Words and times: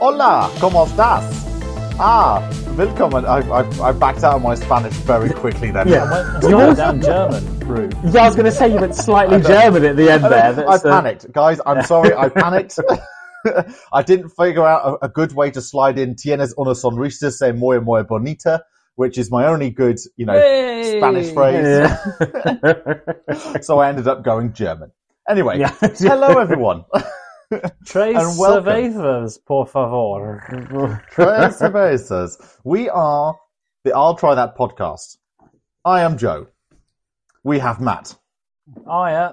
Hola, 0.00 0.48
¿cómo 0.60 0.86
estás? 0.86 1.24
Ah, 1.98 2.40
willkommen. 2.76 3.24
I, 3.26 3.40
I, 3.50 3.90
I 3.90 3.92
backed 3.92 4.24
out 4.24 4.36
of 4.36 4.42
my 4.42 4.54
Spanish 4.54 4.94
very 5.04 5.30
quickly 5.30 5.70
then. 5.70 5.88
Yeah. 5.88 6.40
You 6.42 6.56
went 6.56 6.76
down 6.78 7.00
German 7.02 7.44
route. 7.60 7.94
Yeah, 8.04 8.22
I 8.22 8.26
was 8.26 8.34
going 8.36 8.46
to 8.46 8.52
say 8.52 8.68
you 8.72 8.78
went 8.80 8.94
slightly 8.94 9.40
German 9.42 9.84
at 9.84 9.96
the 9.96 10.10
end 10.10 10.24
there. 10.24 10.32
I 10.44 10.52
That's, 10.52 10.84
uh, 10.84 10.90
panicked, 11.00 11.30
guys. 11.32 11.60
I'm 11.66 11.84
sorry, 11.84 12.14
I 12.14 12.28
panicked. 12.34 12.78
I 13.92 14.02
didn't 14.02 14.30
figure 14.30 14.66
out 14.66 14.98
a, 15.02 15.06
a 15.06 15.08
good 15.08 15.32
way 15.34 15.50
to 15.50 15.60
slide 15.60 15.98
in 15.98 16.14
"Tienes 16.14 16.54
una 16.58 16.74
sonrisa 16.74 17.30
se 17.30 17.52
muy 17.52 17.78
muy 17.80 18.02
bonita," 18.02 18.62
which 18.96 19.18
is 19.18 19.30
my 19.30 19.46
only 19.46 19.70
good, 19.70 19.98
you 20.16 20.24
know, 20.26 20.34
Yay! 20.34 20.98
Spanish 20.98 21.32
phrase. 21.32 21.64
yeah. 21.66 23.58
So 23.62 23.78
I 23.78 23.88
ended 23.90 24.08
up 24.08 24.24
going 24.24 24.52
German. 24.54 24.92
Anyway, 25.28 25.58
Yeah. 25.58 25.74
hello 25.98 26.38
everyone. 26.38 26.84
Tres 27.84 28.16
And 28.16 28.38
welcome. 28.38 28.64
cervezas, 28.64 29.38
por 29.44 29.66
favor. 29.66 30.40
Tres 31.12 31.58
cervezas. 31.58 32.38
We 32.62 32.88
are 32.88 33.34
the 33.84 33.92
I'll 33.92 34.14
Try 34.14 34.36
That 34.36 34.56
podcast. 34.56 35.18
I 35.84 36.02
am 36.02 36.16
Joe. 36.16 36.46
We 37.42 37.58
have 37.58 37.80
Matt. 37.80 38.14
Oh, 38.86 39.04
yeah. 39.06 39.32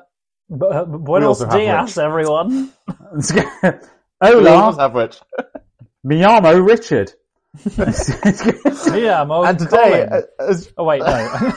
B- 0.49 0.65
uh, 0.65 0.85
buenos 0.85 1.41
also 1.41 1.45
have 1.45 1.53
dias, 1.53 1.97
Rich. 1.97 2.03
everyone. 2.05 2.73
We 4.19 4.27
Hola, 4.29 4.49
almost 4.51 4.79
have 4.79 4.95
Rich. 4.95 5.19
mi 6.03 6.15
llamo 6.21 6.65
Richard. 6.67 7.13
Yeah, 8.97 9.21
I'm 9.21 9.29
And 9.31 9.59
today, 9.59 10.07
Colin. 10.07 10.13
uh, 10.13 10.21
as, 10.49 10.73
Oh, 10.75 10.85
wait, 10.85 11.01
no. 11.01 11.53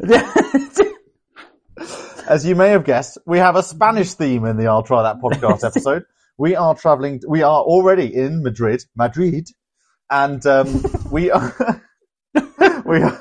as 2.28 2.44
you 2.44 2.54
may 2.54 2.70
have 2.70 2.84
guessed, 2.84 3.18
we 3.26 3.38
have 3.38 3.56
a 3.56 3.62
Spanish 3.62 4.12
theme 4.12 4.44
in 4.44 4.56
the 4.56 4.66
I'll 4.66 4.82
Try 4.82 5.02
That 5.02 5.20
podcast 5.20 5.64
episode. 5.66 6.04
We 6.36 6.54
are 6.54 6.74
traveling, 6.74 7.20
we 7.26 7.42
are 7.42 7.60
already 7.60 8.14
in 8.14 8.42
Madrid, 8.42 8.84
Madrid, 8.94 9.48
and 10.10 10.44
um, 10.46 10.84
we 11.10 11.30
are, 11.30 11.82
we 12.84 13.02
are, 13.02 13.20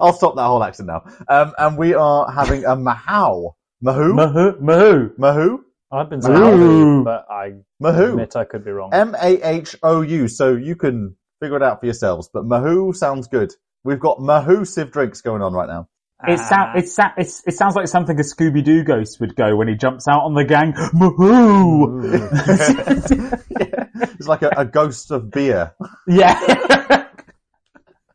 I'll 0.00 0.12
stop 0.12 0.36
that 0.36 0.44
whole 0.44 0.62
accent 0.62 0.88
now. 0.88 1.02
Um, 1.26 1.52
and 1.58 1.76
we 1.78 1.94
are 1.94 2.30
having 2.30 2.64
a 2.64 2.76
Mahou. 2.76 3.54
Mahou? 3.82 4.58
Mahou? 4.60 5.16
Mahou? 5.16 5.58
I've 5.90 6.10
been 6.10 6.20
saying 6.20 6.36
Mahou, 6.36 7.04
but 7.04 7.26
I 7.30 7.54
Mahou. 7.82 8.10
admit 8.10 8.36
I 8.36 8.44
could 8.44 8.64
be 8.64 8.70
wrong. 8.70 8.90
M 8.92 9.16
A 9.20 9.40
H 9.42 9.74
O 9.82 10.02
U. 10.02 10.28
So 10.28 10.54
you 10.54 10.76
can 10.76 11.16
figure 11.40 11.56
it 11.56 11.62
out 11.62 11.80
for 11.80 11.86
yourselves. 11.86 12.28
But 12.32 12.44
Mahou 12.44 12.94
sounds 12.94 13.26
good. 13.26 13.54
We've 13.84 14.00
got 14.00 14.18
Mahousive 14.18 14.92
drinks 14.92 15.22
going 15.22 15.40
on 15.40 15.54
right 15.54 15.68
now. 15.68 15.88
It, 16.26 16.38
sound, 16.40 16.76
it, 16.78 16.88
sa- 16.88 17.12
it's, 17.16 17.46
it 17.46 17.54
sounds 17.54 17.76
like 17.76 17.86
something 17.86 18.18
a 18.18 18.22
Scooby 18.22 18.64
Doo 18.64 18.82
ghost 18.82 19.20
would 19.20 19.36
go 19.36 19.54
when 19.54 19.68
he 19.68 19.74
jumps 19.76 20.08
out 20.08 20.22
on 20.24 20.34
the 20.34 20.42
gang. 20.44 20.72
Mahoo! 20.72 22.02
yeah. 23.60 23.84
It's 24.18 24.26
like 24.28 24.42
a, 24.42 24.50
a 24.56 24.64
ghost 24.64 25.10
of 25.12 25.30
beer. 25.30 25.74
yeah. 26.08 26.38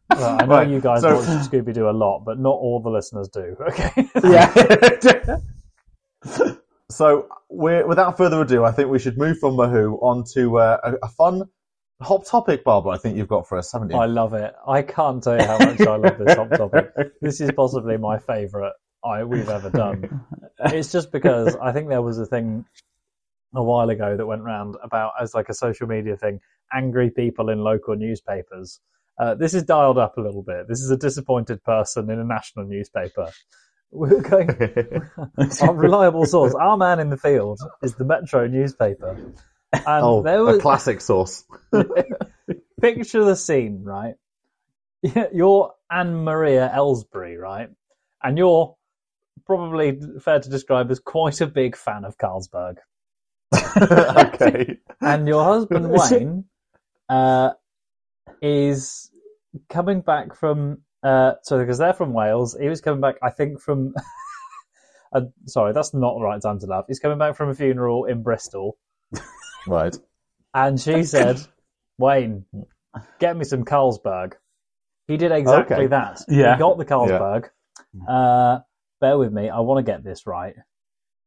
Well, 0.09 0.37
I 0.39 0.45
know 0.45 0.55
Right, 0.55 0.67
you 0.69 0.79
guys 0.81 1.01
so- 1.01 1.15
watch 1.15 1.25
Scooby 1.47 1.73
Doo 1.73 1.89
a 1.89 1.91
lot, 1.91 2.23
but 2.25 2.37
not 2.39 2.51
all 2.51 2.81
the 2.81 2.89
listeners 2.89 3.29
do. 3.29 3.55
Okay. 3.69 4.09
yeah. 4.23 5.37
So 6.91 7.27
we're, 7.49 7.87
without 7.87 8.17
further 8.17 8.41
ado, 8.41 8.63
I 8.63 8.71
think 8.71 8.89
we 8.89 8.99
should 8.99 9.17
move 9.17 9.39
from 9.39 9.55
Mahou 9.55 9.97
on 10.03 10.25
to 10.35 10.59
uh, 10.59 10.77
a, 10.83 10.93
a 11.05 11.07
fun 11.07 11.43
hot 12.03 12.25
topic, 12.25 12.63
Barber. 12.63 12.89
I 12.89 12.97
think 12.97 13.17
you've 13.17 13.27
got 13.27 13.47
for 13.47 13.57
us, 13.57 13.71
haven't 13.71 13.91
you? 13.91 13.97
I 13.97 14.05
love 14.05 14.33
it. 14.33 14.53
I 14.67 14.81
can't 14.81 15.23
tell 15.23 15.37
you 15.37 15.45
how 15.45 15.57
much 15.57 15.81
I 15.81 15.95
love 15.95 16.17
this 16.17 16.35
hot 16.35 16.49
topic. 16.51 16.91
This 17.21 17.41
is 17.41 17.51
possibly 17.55 17.97
my 17.97 18.19
favourite 18.19 18.73
I 19.03 19.23
we've 19.23 19.49
ever 19.49 19.69
done. 19.69 20.21
It's 20.65 20.91
just 20.91 21.11
because 21.11 21.55
I 21.57 21.71
think 21.73 21.89
there 21.89 22.01
was 22.01 22.19
a 22.19 22.25
thing 22.25 22.65
a 23.53 23.63
while 23.63 23.89
ago 23.89 24.15
that 24.15 24.25
went 24.25 24.43
round 24.43 24.75
about 24.83 25.13
as 25.19 25.33
like 25.33 25.49
a 25.49 25.53
social 25.53 25.87
media 25.87 26.15
thing, 26.15 26.39
angry 26.73 27.09
people 27.09 27.49
in 27.49 27.59
local 27.59 27.95
newspapers. 27.95 28.79
Uh, 29.19 29.35
this 29.35 29.53
is 29.53 29.63
dialed 29.63 29.97
up 29.97 30.17
a 30.17 30.21
little 30.21 30.41
bit. 30.41 30.67
This 30.67 30.79
is 30.79 30.89
a 30.89 30.97
disappointed 30.97 31.63
person 31.63 32.09
in 32.09 32.19
a 32.19 32.23
national 32.23 32.65
newspaper. 32.65 33.29
We're 33.91 34.21
going, 34.21 34.49
our 35.61 35.75
reliable 35.75 36.25
source, 36.25 36.55
our 36.55 36.77
man 36.77 36.99
in 36.99 37.09
the 37.09 37.17
field, 37.17 37.59
is 37.83 37.93
the 37.95 38.05
Metro 38.05 38.47
newspaper. 38.47 39.33
And 39.73 40.03
oh, 40.05 40.21
was 40.21 40.57
a 40.57 40.59
classic 40.59 41.01
sauce. 41.01 41.45
picture 42.81 43.23
the 43.23 43.35
scene, 43.35 43.83
right? 43.83 44.15
You're 45.33 45.73
Anne 45.91 46.23
Maria 46.23 46.71
Ellsbury, 46.73 47.39
right? 47.39 47.69
And 48.21 48.37
you're 48.37 48.75
probably 49.45 49.99
fair 50.21 50.39
to 50.39 50.49
describe 50.49 50.89
as 50.91 50.99
quite 50.99 51.41
a 51.41 51.47
big 51.47 51.75
fan 51.75 52.05
of 52.05 52.17
Carlsberg. 52.17 52.77
okay. 53.77 54.77
And 55.01 55.27
your 55.27 55.43
husband 55.43 55.89
Wayne 55.89 56.45
uh, 57.09 57.51
is 58.41 59.11
coming 59.69 60.01
back 60.01 60.35
from 60.35 60.79
uh, 61.03 61.33
so 61.43 61.59
because 61.59 61.77
they're 61.77 61.93
from 61.93 62.13
Wales. 62.13 62.55
He 62.59 62.69
was 62.69 62.81
coming 62.81 63.01
back, 63.01 63.15
I 63.21 63.29
think, 63.29 63.59
from. 63.59 63.93
uh, 65.13 65.21
sorry, 65.45 65.73
that's 65.73 65.93
not 65.93 66.15
the 66.15 66.23
right 66.23 66.41
time 66.41 66.59
to 66.59 66.65
laugh. 66.65 66.85
He's 66.87 66.99
coming 66.99 67.17
back 67.17 67.35
from 67.35 67.49
a 67.49 67.53
funeral 67.53 68.05
in 68.05 68.23
Bristol, 68.23 68.77
Right. 69.67 69.95
and 70.53 70.79
she 70.79 71.03
said, 71.15 71.39
"Wayne, 71.97 72.45
get 73.19 73.35
me 73.37 73.43
some 73.45 73.63
Carlsberg." 73.65 74.33
He 75.07 75.17
did 75.17 75.31
exactly 75.31 75.75
Okay. 75.75 75.87
that. 75.87 76.21
Yeah. 76.29 76.53
He 76.55 76.59
got 76.59 76.77
the 76.77 76.85
Carlsberg. 76.85 77.49
Uh, 78.07 78.59
bear 79.01 79.17
with 79.17 79.33
me. 79.33 79.49
I 79.49 79.59
want 79.59 79.85
to 79.85 79.91
get 79.91 80.03
this 80.03 80.25
right. 80.25 80.55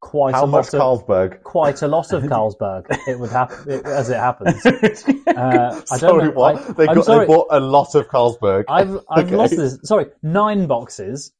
Quite 0.01 0.35
How 0.35 0.45
a 0.45 0.47
much 0.47 0.73
lot 0.73 0.75
of 0.75 1.07
Carlsberg? 1.07 1.43
quite 1.43 1.83
a 1.83 1.89
lot 1.89 2.13
of 2.13 2.23
Carlsberg. 2.33 2.87
it 3.09 3.19
would 3.19 3.31
happen 3.31 3.71
as 3.87 4.11
it 4.11 4.17
happens. 4.17 4.63
Uh, 5.37 5.83
I 5.91 5.99
don't 5.99 6.25
know. 6.25 6.31
what? 6.31 6.57
I, 6.57 6.73
they, 6.73 6.87
got, 6.87 7.05
they 7.07 7.27
bought 7.27 7.49
a 7.51 7.61
lot 7.61 7.95
of 7.95 8.09
Carlsberg. 8.09 8.65
I've 8.69 8.99
I've 9.11 9.27
Okay. 9.27 9.37
lost 9.37 9.55
this. 9.57 9.79
Sorry, 9.85 10.07
nine 10.23 10.67
boxes. 10.67 11.33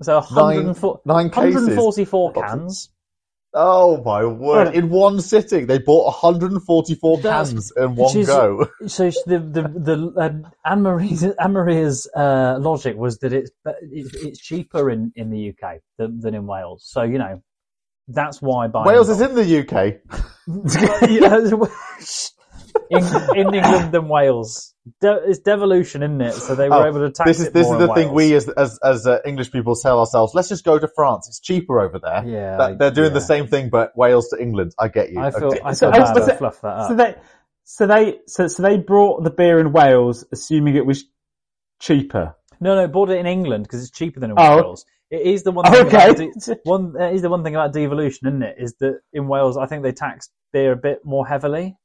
So 0.00 0.14
104, 0.14 1.02
nine 1.04 1.28
cases. 1.28 1.54
144 1.56 2.32
Boxes. 2.32 2.50
cans. 2.58 2.88
Oh 3.52 4.00
my 4.04 4.24
word! 4.24 4.74
In 4.74 4.90
one 4.90 5.20
sitting, 5.20 5.66
they 5.66 5.78
bought 5.78 6.04
144 6.22 7.18
That's- 7.18 7.50
cans 7.50 7.72
in 7.76 7.96
one 7.96 8.16
is- 8.16 8.26
go. 8.26 8.68
So 8.86 9.10
the 9.26 9.38
the 9.40 9.62
the 9.62 10.12
uh, 10.16 10.50
Anne 10.70 10.82
Marie's 10.82 11.24
Anne 11.24 11.52
Maria's 11.52 12.08
uh, 12.16 12.58
logic 12.60 12.96
was 12.96 13.18
that 13.18 13.32
it's 13.32 13.50
it's 13.82 14.14
it's 14.14 14.38
cheaper 14.38 14.88
in, 14.88 15.12
in 15.16 15.30
the 15.30 15.50
UK 15.50 15.80
than, 15.98 16.20
than 16.20 16.34
in 16.34 16.46
Wales. 16.46 16.84
So 16.86 17.02
you 17.02 17.18
know 17.18 17.42
that's 18.06 18.40
why 18.40 18.68
buying 18.68 18.86
Wales 18.86 19.08
is 19.08 19.20
in 19.20 19.34
the 19.34 19.60
UK. 19.60 19.96
in, 22.90 23.04
in 23.36 23.54
England 23.54 23.92
than 23.92 24.08
Wales. 24.08 24.74
De- 25.00 25.22
it's 25.28 25.38
devolution, 25.40 26.02
isn't 26.02 26.20
it? 26.20 26.32
So 26.34 26.54
they 26.54 26.68
were 26.68 26.76
Oh, 26.76 26.86
able 26.86 27.00
to 27.00 27.10
tax 27.10 27.28
This 27.28 27.40
is 27.40 27.46
it 27.48 27.52
this 27.54 27.66
is 27.68 27.78
the 27.78 27.88
in 27.88 27.94
thing 27.94 28.12
we 28.14 28.34
as 28.34 28.48
as 28.48 28.78
as 28.82 29.06
uh, 29.06 29.18
English 29.26 29.52
people 29.52 29.74
tell 29.76 30.00
ourselves. 30.00 30.34
Let's 30.34 30.48
just 30.48 30.64
go 30.64 30.78
to 30.78 30.88
France. 30.88 31.28
It's 31.28 31.38
cheaper 31.40 31.80
over 31.80 31.98
there. 31.98 32.24
Yeah, 32.26 32.56
That- 32.56 32.78
they're 32.78 32.90
doing 32.90 33.12
the 33.12 33.20
same 33.20 33.46
thing, 33.46 33.68
but 33.70 33.96
Wales 33.96 34.28
to 34.28 34.40
England. 34.42 34.72
I 34.78 34.88
get 34.88 35.12
you. 35.12 35.20
I 35.20 35.30
feel 35.30 35.48
Okay. 35.48 35.60
I 35.64 35.72
So- 35.72 35.90
feel 35.92 35.96
I 35.96 36.00
was 36.00 36.08
bad 36.10 36.14
gonna 36.14 36.24
I 36.24 36.28
say- 36.28 36.38
fluffed 36.38 36.62
that 36.62 36.88
so 36.88 36.94
they, 36.94 37.14
so 37.64 37.86
they, 37.86 38.18
so, 38.26 38.46
so 38.48 38.62
they 38.62 38.78
brought 38.78 39.22
the 39.22 39.30
beer 39.30 39.58
in 39.60 39.72
Wales, 39.72 40.24
assuming 40.32 40.74
it 40.76 40.86
was 40.86 41.04
cheaper. 41.80 42.34
No, 42.60 42.74
no, 42.74 42.86
bought 42.88 43.10
it 43.10 43.18
in 43.18 43.26
England 43.26 43.64
because 43.64 43.82
it's 43.82 43.90
cheaper 43.90 44.20
than 44.20 44.30
in 44.30 44.36
Oh. 44.38 44.56
Wales. 44.56 44.84
It 45.10 45.22
is 45.22 45.42
the 45.42 45.50
one. 45.50 45.64
Thing 45.70 45.86
Okay. 45.86 46.10
About 46.10 46.16
de- 46.16 46.58
one 46.64 46.94
uh, 47.00 47.08
is 47.10 47.22
the 47.22 47.28
one 47.30 47.42
thing 47.42 47.54
about 47.56 47.72
devolution, 47.72 48.28
isn't 48.28 48.42
it? 48.42 48.56
Is 48.58 48.74
that 48.80 49.00
in 49.12 49.26
Wales, 49.28 49.56
I 49.56 49.66
think 49.66 49.82
they 49.82 49.92
tax 49.92 50.28
beer 50.52 50.72
a 50.72 50.76
bit 50.76 51.04
more 51.04 51.26
heavily. 51.26 51.76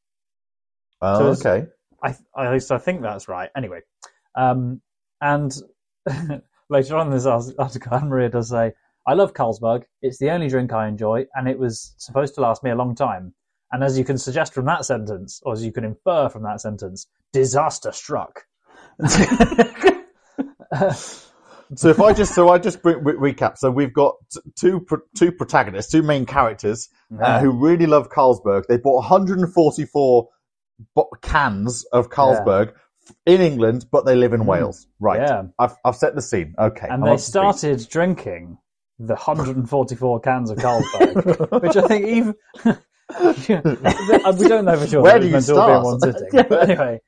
Oh, 1.01 1.33
so 1.33 1.49
okay. 1.49 1.67
I, 2.03 2.15
I 2.35 2.47
at 2.47 2.53
least 2.53 2.71
I 2.71 2.77
think 2.77 3.01
that's 3.01 3.27
right. 3.27 3.49
Anyway, 3.55 3.81
um, 4.35 4.81
and 5.21 5.55
later 6.69 6.95
on 6.97 7.07
in 7.07 7.13
this 7.13 7.25
article, 7.25 7.93
Anne 7.93 8.09
Maria 8.09 8.29
does 8.29 8.49
say, 8.49 8.73
"I 9.07 9.13
love 9.13 9.33
Carlsberg. 9.33 9.83
It's 10.01 10.17
the 10.19 10.31
only 10.31 10.47
drink 10.47 10.73
I 10.73 10.87
enjoy, 10.87 11.25
and 11.33 11.47
it 11.47 11.59
was 11.59 11.93
supposed 11.97 12.35
to 12.35 12.41
last 12.41 12.63
me 12.63 12.71
a 12.71 12.75
long 12.75 12.95
time." 12.95 13.33
And 13.71 13.83
as 13.83 13.97
you 13.97 14.05
can 14.05 14.17
suggest 14.17 14.53
from 14.53 14.65
that 14.65 14.85
sentence, 14.85 15.41
or 15.43 15.53
as 15.53 15.65
you 15.65 15.71
can 15.71 15.83
infer 15.83 16.29
from 16.29 16.43
that 16.43 16.61
sentence, 16.61 17.07
disaster 17.33 17.91
struck. 17.91 18.45
So 21.73 21.89
if 21.89 21.99
I 21.99 22.13
just 22.13 22.35
so 22.35 22.49
I 22.49 22.59
just 22.59 22.83
bring, 22.83 23.03
re- 23.03 23.33
recap. 23.33 23.57
So 23.57 23.71
we've 23.71 23.93
got 23.93 24.15
two 24.55 24.81
pro- 24.81 25.01
two 25.17 25.31
protagonists, 25.31 25.91
two 25.91 26.03
main 26.03 26.25
characters 26.25 26.89
uh, 27.19 27.39
who 27.39 27.49
really 27.51 27.87
love 27.87 28.09
Carlsberg. 28.09 28.65
They 28.67 28.77
bought 28.77 28.97
144 28.97 30.23
bo- 30.23 30.29
cans 31.21 31.85
of 31.91 32.09
Carlsberg 32.09 32.73
in 33.25 33.41
England, 33.41 33.85
but 33.91 34.05
they 34.05 34.15
live 34.15 34.33
in 34.33 34.45
Wales. 34.45 34.87
Right. 34.99 35.21
Yeah. 35.21 35.43
I've 35.59 35.75
I've 35.83 35.95
set 35.95 36.15
the 36.15 36.21
scene. 36.21 36.55
Okay. 36.57 36.87
and 36.87 36.93
I'm 36.93 37.01
they 37.01 37.11
up 37.11 37.17
to 37.17 37.21
speed. 37.21 37.31
started 37.31 37.89
drinking 37.89 38.57
the 38.99 39.13
144 39.13 40.19
cans 40.21 40.49
of 40.49 40.57
Carlsberg, 40.57 41.61
which 41.61 41.75
I 41.75 41.87
think 41.87 42.07
even 42.07 42.35
we 44.39 44.47
don't 44.47 44.65
know 44.65 44.77
for 44.77 44.87
sure. 44.87 45.01
Where 45.01 45.19
do 45.19 45.27
you 45.27 45.33
was 45.33 45.49
meant 45.49 45.57
to 45.57 45.61
all 45.61 45.93
in 45.93 45.99
start? 45.99 46.15
one 46.17 46.31
sitting. 46.31 46.45
But 46.49 46.69
anyway, 46.69 47.01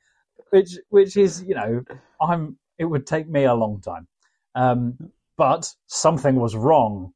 which 0.50 0.78
which 0.90 1.16
is 1.16 1.42
you 1.42 1.54
know 1.54 1.82
I'm 2.20 2.58
it 2.78 2.84
would 2.84 3.06
take 3.06 3.28
me 3.28 3.44
a 3.44 3.54
long 3.54 3.80
time, 3.80 4.06
um, 4.54 4.96
but 5.36 5.72
something 5.86 6.36
was 6.36 6.54
wrong. 6.54 7.12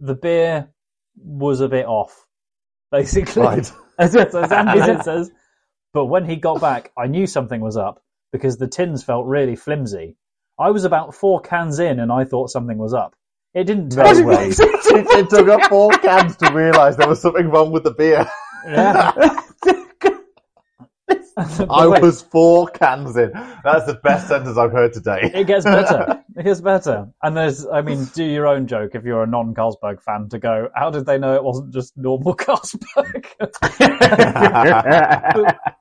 The 0.00 0.14
beer 0.14 0.68
was 1.16 1.60
a 1.60 1.68
bit 1.68 1.86
off, 1.86 2.26
basically. 2.90 3.42
Right. 3.42 3.66
so 3.66 3.74
as 3.98 4.52
Andy 4.52 5.02
says, 5.02 5.30
But 5.92 6.06
when 6.06 6.24
he 6.24 6.36
got 6.36 6.60
back, 6.60 6.92
I 6.96 7.06
knew 7.06 7.26
something 7.26 7.60
was 7.60 7.76
up 7.76 8.02
because 8.32 8.58
the 8.58 8.68
tins 8.68 9.02
felt 9.02 9.26
really 9.26 9.56
flimsy. 9.56 10.16
I 10.58 10.70
was 10.70 10.84
about 10.84 11.14
four 11.14 11.40
cans 11.40 11.78
in 11.78 12.00
and 12.00 12.12
I 12.12 12.24
thought 12.24 12.50
something 12.50 12.78
was 12.78 12.94
up. 12.94 13.14
It 13.54 13.64
didn't 13.64 13.96
No 13.96 14.04
taste 14.04 14.24
way. 14.24 14.48
it, 14.50 15.06
it 15.18 15.30
took 15.30 15.48
us 15.48 15.66
four 15.68 15.90
cans 15.92 16.36
to 16.36 16.52
realise 16.52 16.96
there 16.96 17.08
was 17.08 17.20
something 17.20 17.48
wrong 17.50 17.72
with 17.72 17.84
the 17.84 17.92
beer. 17.92 18.28
Yeah. 18.66 19.12
I 21.70 21.86
was 21.86 22.22
four 22.22 22.68
cans 22.68 23.16
in. 23.16 23.30
That's 23.64 23.86
the 23.86 23.98
best 24.02 24.28
sentence 24.28 24.56
I've 24.56 24.72
heard 24.72 24.92
today. 24.92 25.30
It 25.34 25.46
gets 25.46 25.64
better. 25.64 26.16
It 26.36 26.44
gets 26.44 26.60
better. 26.60 27.08
And 27.24 27.36
there's, 27.36 27.66
I 27.66 27.82
mean, 27.82 28.04
do 28.14 28.24
your 28.24 28.46
own 28.46 28.68
joke 28.68 28.94
if 28.94 29.04
you're 29.04 29.24
a 29.24 29.26
non-Carlsberg 29.26 30.00
fan 30.00 30.28
to 30.30 30.38
go, 30.38 30.68
how 30.76 30.88
did 30.88 31.04
they 31.04 31.18
know 31.18 31.34
it 31.34 31.42
wasn't 31.42 31.74
just 31.74 31.98
normal 31.98 32.36
Carlsberg? 32.36 33.26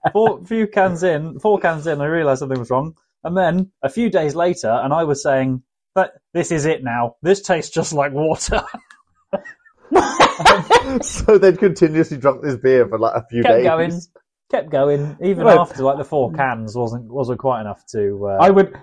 four 0.11 0.44
few 0.45 0.65
cans 0.65 1.03
in, 1.03 1.39
four 1.39 1.59
cans 1.59 1.85
in, 1.85 2.01
I 2.01 2.05
realised 2.05 2.39
something 2.39 2.57
was 2.57 2.71
wrong. 2.71 2.95
And 3.23 3.38
then 3.38 3.71
a 3.83 3.89
few 3.89 4.09
days 4.09 4.33
later, 4.33 4.71
and 4.71 4.91
I 4.91 5.03
was 5.03 5.21
saying, 5.21 5.62
that 5.95 6.13
this 6.33 6.51
is 6.51 6.65
it 6.65 6.83
now. 6.83 7.15
This 7.21 7.41
tastes 7.41 7.73
just 7.73 7.94
like 7.94 8.12
water. 8.13 8.63
so 11.01 11.38
they'd 11.38 11.57
continuously 11.57 12.17
drunk 12.17 12.41
this 12.41 12.57
beer 12.57 12.88
for 12.88 13.00
like 13.00 13.15
a 13.15 13.25
few 13.29 13.44
kept 13.44 13.55
days. 13.55 13.65
going, 13.65 14.01
kept 14.51 14.69
going, 14.69 15.18
even 15.22 15.46
Well- 15.46 15.60
after 15.62 15.84
like 15.84 15.98
the 15.98 16.04
four 16.04 16.31
cans 16.34 16.75
wasn't 16.75 17.12
wasn't 17.12 17.40
quite 17.40 17.62
enough 17.62 17.86
to. 17.92 18.28
Uh, 18.28 18.38
I 18.42 18.50
would, 18.50 18.75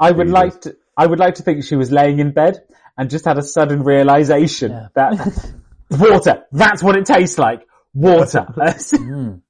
I 0.00 0.10
would 0.10 0.24
Jesus. 0.28 0.34
like 0.34 0.60
to, 0.62 0.76
I 0.96 1.06
would 1.06 1.18
like 1.18 1.34
to 1.36 1.42
think 1.42 1.64
she 1.64 1.76
was 1.76 1.90
laying 1.92 2.18
in 2.18 2.32
bed 2.32 2.62
and 2.98 3.08
just 3.10 3.24
had 3.24 3.38
a 3.38 3.42
sudden 3.42 3.82
realization 3.84 4.72
Yeah. 4.72 4.86
that 4.94 5.52
water, 5.90 6.44
that's 6.52 6.82
what 6.82 6.96
it 6.96 7.06
tastes 7.06 7.38
like. 7.38 7.66
Water. 7.94 8.46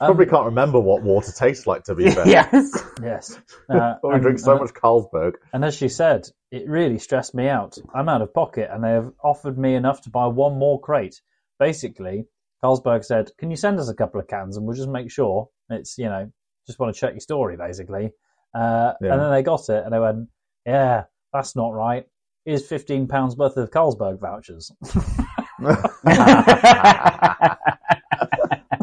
Probably 0.00 0.24
can't 0.24 0.46
remember 0.46 0.80
what 0.80 1.02
water 1.02 1.30
tastes 1.30 1.66
like, 1.66 1.84
to 1.84 1.94
be 1.94 2.10
fair. 2.10 2.26
yes. 2.26 2.82
yes, 3.02 3.38
uh, 3.68 3.96
But 4.00 4.08
we 4.08 4.14
and- 4.14 4.22
drink 4.22 4.38
so 4.38 4.52
and- 4.52 4.60
much 4.62 4.72
Carlsberg. 4.72 5.32
And 5.52 5.62
as 5.64 5.74
she 5.74 5.88
said, 5.88 6.26
it 6.50 6.66
really 6.68 6.98
stressed 6.98 7.34
me 7.34 7.48
out. 7.48 7.76
I'm 7.94 8.08
out 8.08 8.22
of 8.22 8.32
pocket, 8.32 8.70
and 8.72 8.82
they 8.82 8.92
have 8.92 9.12
offered 9.22 9.58
me 9.58 9.74
enough 9.74 10.00
to 10.02 10.10
buy 10.10 10.26
one 10.26 10.58
more 10.58 10.80
crate. 10.80 11.20
Basically, 11.58 12.26
Carlsberg 12.62 13.04
said, 13.04 13.30
"Can 13.38 13.50
you 13.50 13.56
send 13.56 13.78
us 13.78 13.88
a 13.88 13.94
couple 13.94 14.20
of 14.20 14.28
cans, 14.28 14.56
and 14.56 14.66
we'll 14.66 14.76
just 14.76 14.88
make 14.88 15.10
sure 15.10 15.48
it's 15.70 15.96
you 15.98 16.06
know 16.06 16.30
just 16.66 16.78
want 16.78 16.94
to 16.94 17.00
check 17.00 17.12
your 17.12 17.20
story, 17.20 17.56
basically." 17.56 18.12
Uh, 18.54 18.92
Yeah. 19.00 19.12
And 19.12 19.22
then 19.22 19.30
they 19.30 19.42
got 19.42 19.68
it, 19.68 19.84
and 19.84 19.92
they 19.92 19.98
went, 20.00 20.28
"Yeah, 20.66 21.04
that's 21.32 21.54
not 21.56 21.70
right. 21.72 22.06
Here's 22.44 22.66
fifteen 22.66 23.06
pounds 23.06 23.36
worth 23.36 23.56
of 23.56 23.70
Carlsberg 23.70 24.20
vouchers." 24.20 24.72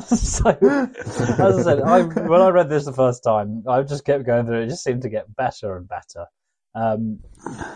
so, 0.07 0.49
as 0.49 1.57
I 1.57 1.63
said, 1.63 1.81
I, 1.81 2.03
when 2.03 2.41
I 2.41 2.49
read 2.49 2.69
this 2.69 2.85
the 2.85 2.93
first 2.93 3.23
time, 3.23 3.63
I 3.67 3.81
just 3.81 4.05
kept 4.05 4.25
going 4.25 4.45
through 4.45 4.61
it. 4.61 4.65
It 4.65 4.69
just 4.69 4.83
seemed 4.83 5.01
to 5.03 5.09
get 5.09 5.35
better 5.35 5.75
and 5.75 5.87
better. 5.87 6.27
Um, 6.77 7.19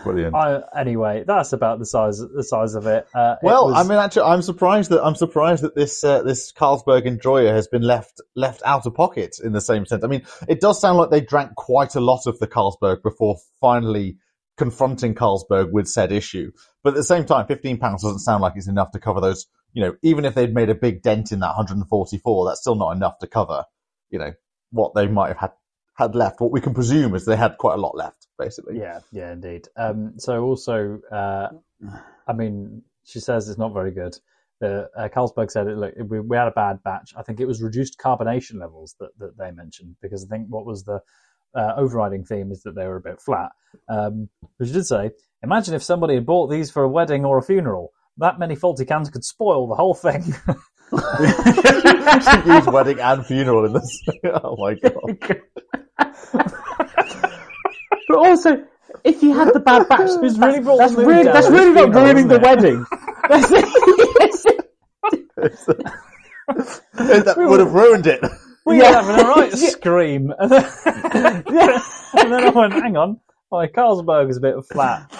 Brilliant. 0.04 0.34
I, 0.34 0.60
anyway, 0.78 1.24
that's 1.26 1.52
about 1.52 1.78
the 1.78 1.86
size 1.86 2.18
the 2.18 2.44
size 2.44 2.74
of 2.74 2.86
it. 2.86 3.06
Uh, 3.14 3.36
it 3.42 3.44
Well, 3.46 3.68
was- 3.68 3.84
I 3.84 3.88
mean, 3.88 3.98
actually, 3.98 4.22
I'm 4.22 4.42
surprised 4.42 4.90
that 4.90 5.02
I'm 5.02 5.14
surprised 5.14 5.62
that 5.64 5.74
this 5.74 6.04
uh, 6.04 6.22
this 6.22 6.52
Carlsberg 6.52 7.06
Enjoyer 7.06 7.52
has 7.52 7.68
been 7.68 7.82
left 7.82 8.20
left 8.36 8.62
out 8.64 8.86
of 8.86 8.94
pocket 8.94 9.36
in 9.42 9.52
the 9.52 9.60
same 9.60 9.86
sense. 9.86 10.04
I 10.04 10.08
mean, 10.08 10.22
it 10.48 10.60
does 10.60 10.80
sound 10.80 10.98
like 10.98 11.10
they 11.10 11.20
drank 11.20 11.54
quite 11.56 11.94
a 11.94 12.00
lot 12.00 12.26
of 12.26 12.38
the 12.38 12.46
Carlsberg 12.46 13.02
before 13.02 13.36
finally 13.60 14.18
confronting 14.56 15.14
Carlsberg 15.14 15.72
with 15.72 15.88
said 15.88 16.12
issue. 16.12 16.52
But 16.84 16.90
at 16.90 16.96
the 16.96 17.04
same 17.04 17.24
time, 17.24 17.46
15 17.46 17.78
pounds 17.78 18.02
doesn't 18.02 18.18
sound 18.20 18.42
like 18.42 18.52
it's 18.56 18.68
enough 18.68 18.90
to 18.92 18.98
cover 19.00 19.20
those. 19.20 19.46
You 19.72 19.82
know, 19.84 19.94
even 20.02 20.24
if 20.26 20.34
they'd 20.34 20.52
made 20.54 20.68
a 20.68 20.74
big 20.74 21.02
dent 21.02 21.32
in 21.32 21.40
that 21.40 21.56
144, 21.56 22.46
that's 22.46 22.60
still 22.60 22.74
not 22.74 22.90
enough 22.94 23.18
to 23.20 23.26
cover. 23.26 23.64
You 24.10 24.18
know 24.18 24.32
what 24.70 24.94
they 24.94 25.06
might 25.06 25.28
have 25.28 25.38
had 25.38 25.52
had 25.94 26.14
left. 26.14 26.40
What 26.40 26.52
we 26.52 26.60
can 26.60 26.74
presume 26.74 27.14
is 27.14 27.24
they 27.24 27.36
had 27.36 27.58
quite 27.58 27.74
a 27.74 27.80
lot 27.80 27.96
left, 27.96 28.26
basically. 28.38 28.78
yeah, 28.78 29.00
yeah, 29.12 29.32
indeed. 29.32 29.68
Um, 29.76 30.18
so 30.18 30.42
also, 30.42 31.00
uh, 31.10 31.48
I 32.28 32.32
mean, 32.32 32.82
she 33.04 33.20
says 33.20 33.48
it's 33.48 33.58
not 33.58 33.74
very 33.74 33.90
good. 33.90 34.16
The 34.60 34.88
uh, 34.96 35.08
Carlsberg 35.08 35.50
said 35.50 35.66
it. 35.66 35.76
Look, 35.76 35.94
we, 36.06 36.20
we 36.20 36.36
had 36.36 36.46
a 36.46 36.52
bad 36.52 36.82
batch. 36.84 37.12
I 37.16 37.22
think 37.22 37.40
it 37.40 37.46
was 37.46 37.60
reduced 37.60 37.98
carbonation 37.98 38.60
levels 38.60 38.94
that, 39.00 39.10
that 39.18 39.36
they 39.36 39.50
mentioned 39.50 39.96
because 40.00 40.24
I 40.24 40.28
think 40.28 40.46
what 40.48 40.64
was 40.64 40.84
the 40.84 41.00
uh, 41.54 41.72
overriding 41.76 42.24
theme 42.24 42.52
is 42.52 42.62
that 42.62 42.74
they 42.74 42.86
were 42.86 42.96
a 42.96 43.00
bit 43.00 43.20
flat. 43.20 43.50
Um, 43.88 44.28
but 44.58 44.68
she 44.68 44.72
did 44.72 44.86
say, 44.86 45.10
imagine 45.42 45.74
if 45.74 45.82
somebody 45.82 46.14
had 46.14 46.26
bought 46.26 46.46
these 46.46 46.70
for 46.70 46.84
a 46.84 46.88
wedding 46.88 47.24
or 47.24 47.38
a 47.38 47.42
funeral. 47.42 47.92
That 48.18 48.38
many 48.38 48.54
faulty 48.54 48.84
cans 48.84 49.10
could 49.10 49.24
spoil 49.24 49.66
the 49.66 49.74
whole 49.74 49.94
thing. 49.94 50.34
she 50.92 50.98
used 52.50 52.66
wedding 52.72 53.00
and 53.00 53.24
funeral 53.26 53.64
in 53.66 53.72
this. 53.72 54.02
oh 54.42 54.56
my 54.58 54.74
god. 54.74 56.52
But 58.08 58.18
also, 58.18 58.64
if 59.04 59.22
you 59.22 59.32
had 59.32 59.54
the 59.54 59.60
bad 59.60 59.88
batch, 59.88 60.10
It's 60.22 60.36
really 60.36 60.60
brought 60.60 60.78
that's 60.78 60.94
the 60.94 61.04
really, 61.06 61.24
that's 61.24 61.48
really 61.48 61.72
not 61.72 61.94
ruining 61.94 62.28
the 62.28 62.34
it? 62.34 62.42
wedding. 62.42 62.84
That's 63.28 63.48
that 67.24 67.34
would 67.38 67.60
have 67.60 67.72
ruined 67.72 68.06
it. 68.06 68.20
we 68.66 68.78
Yeah. 68.80 68.90
were 68.90 69.12
having 69.12 69.24
a 69.24 69.28
right 69.28 69.52
scream. 69.52 70.32
And 70.38 70.50
then, 70.50 70.64
and 70.84 72.32
then 72.32 72.44
I 72.44 72.50
went, 72.50 72.72
hang 72.74 72.96
on, 72.98 73.20
my 73.50 73.66
Carlsberg 73.68 74.28
is 74.30 74.36
a 74.36 74.40
bit 74.40 74.56
flat. 74.70 75.10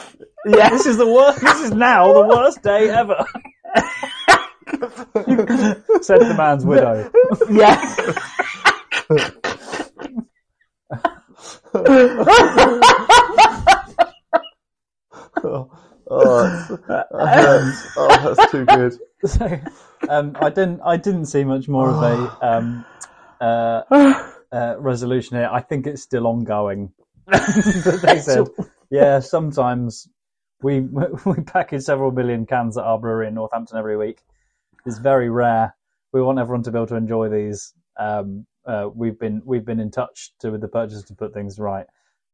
yeah. 0.46 0.69
This 0.69 0.84
is 0.86 0.96
the 0.98 1.06
worst, 1.10 1.40
this 1.40 1.60
is 1.62 1.72
now 1.72 2.12
the 2.12 2.26
worst 2.26 2.62
day 2.62 2.90
ever. 2.90 3.24
Said 6.02 6.20
the 6.20 6.34
man's 6.36 6.64
widow. 6.64 7.10
Yeah. 7.50 7.78
Oh, 15.44 15.70
oh, 16.10 16.44
that's, 16.44 16.69
that 16.86 17.06
hurts. 17.10 17.86
oh, 17.96 18.34
that's 18.34 18.52
too 18.52 18.64
good. 18.66 18.98
So, 19.24 19.60
um, 20.08 20.36
I 20.40 20.50
didn't, 20.50 20.80
I 20.84 20.96
didn't 20.96 21.26
see 21.26 21.44
much 21.44 21.69
more 21.69 21.90
of 21.90 22.02
a, 22.02 22.38
um, 22.46 22.84
uh, 23.40 23.82
uh, 24.52 24.76
resolution 24.78 25.36
here. 25.36 25.48
I 25.50 25.60
think 25.60 25.86
it's 25.86 26.02
still 26.02 26.26
ongoing. 26.26 26.92
They 27.26 28.19
said, 28.19 28.48
yeah, 28.90 29.20
sometimes 29.20 30.08
we 30.62 30.80
we 30.80 31.34
package 31.46 31.82
several 31.82 32.10
million 32.12 32.46
cans 32.46 32.76
at 32.76 32.84
our 32.84 32.98
brewery 32.98 33.28
in 33.28 33.34
Northampton 33.34 33.78
every 33.78 33.96
week. 33.96 34.22
It's 34.87 34.99
very 34.99 35.31
rare. 35.31 35.75
We 36.12 36.23
want 36.23 36.38
everyone 36.38 36.62
to 36.64 36.70
be 36.70 36.79
able 36.79 36.87
to 36.88 36.96
enjoy 36.96 37.29
these. 37.29 37.72
Um, 37.98 38.46
uh, 38.67 38.89
we've 38.94 39.19
been 39.19 39.43
we've 39.44 39.65
been 39.65 39.81
in 39.81 39.91
touch 39.91 40.32
to 40.41 40.51
with 40.51 40.60
the 40.60 40.69
purchasers 40.69 41.05
to 41.05 41.15
put 41.15 41.34
things 41.34 41.58
right. 41.58 41.86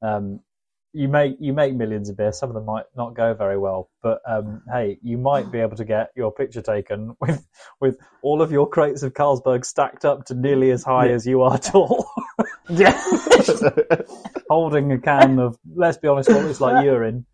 Um, 0.02 0.40
you 0.92 1.08
make 1.08 1.36
you 1.38 1.52
make 1.52 1.74
millions 1.74 2.08
of 2.08 2.16
beer. 2.16 2.32
Some 2.32 2.48
of 2.48 2.54
them 2.54 2.64
might 2.64 2.86
not 2.96 3.14
go 3.14 3.34
very 3.34 3.58
well, 3.58 3.90
but 4.02 4.20
um, 4.26 4.62
hey, 4.72 4.98
you 5.02 5.18
might 5.18 5.50
be 5.52 5.58
able 5.60 5.76
to 5.76 5.84
get 5.84 6.10
your 6.16 6.32
picture 6.32 6.62
taken 6.62 7.14
with 7.20 7.46
with 7.80 7.98
all 8.22 8.42
of 8.42 8.50
your 8.50 8.68
crates 8.68 9.02
of 9.02 9.12
Carlsberg 9.12 9.64
stacked 9.64 10.04
up 10.04 10.24
to 10.26 10.34
nearly 10.34 10.70
as 10.70 10.82
high 10.82 11.08
as 11.08 11.26
you 11.26 11.42
are 11.42 11.58
tall, 11.58 12.10
Yeah. 12.70 13.00
holding 14.50 14.92
a 14.92 14.98
can 14.98 15.38
of 15.38 15.58
let's 15.74 15.98
be 15.98 16.08
honest, 16.08 16.28
what 16.30 16.44
looks 16.44 16.60
like 16.60 16.84
urine. 16.84 17.26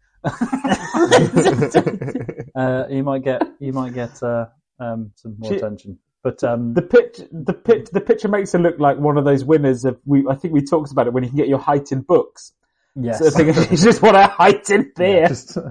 Uh, 2.57 2.87
you 2.89 3.03
might 3.03 3.23
get 3.25 3.43
you 3.61 3.73
might 3.73 3.93
get 3.95 4.23
uh, 4.23 4.47
um, 4.81 5.13
some 5.15 5.37
more 5.39 5.51
She- 5.51 5.57
attention. 5.59 5.99
But 6.23 6.43
um, 6.43 6.73
The 6.73 6.81
pitch, 6.81 7.21
the 7.31 7.53
pitch, 7.53 7.91
the 7.93 8.01
picture 8.01 8.29
makes 8.29 8.51
her 8.53 8.59
look 8.59 8.79
like 8.79 8.97
one 8.99 9.19
of 9.19 9.27
those 9.27 9.45
winners 9.45 9.85
of. 9.85 9.99
We, 10.07 10.25
I 10.27 10.35
think 10.35 10.55
we 10.55 10.63
talked 10.63 10.91
about 10.91 11.07
it 11.07 11.13
when 11.13 11.23
you 11.23 11.29
can 11.29 11.37
get 11.37 11.49
your 11.49 11.59
height 11.59 11.93
in 11.93 12.01
books. 12.01 12.53
yes, 12.95 13.19
So 13.19 13.29
think 13.31 13.55
she's 13.69 13.83
just 13.91 14.01
want 14.01 14.17
a 14.17 14.27
height 14.27 14.71
in 14.71 14.91
beer. 14.97 15.29
Just- 15.29 15.59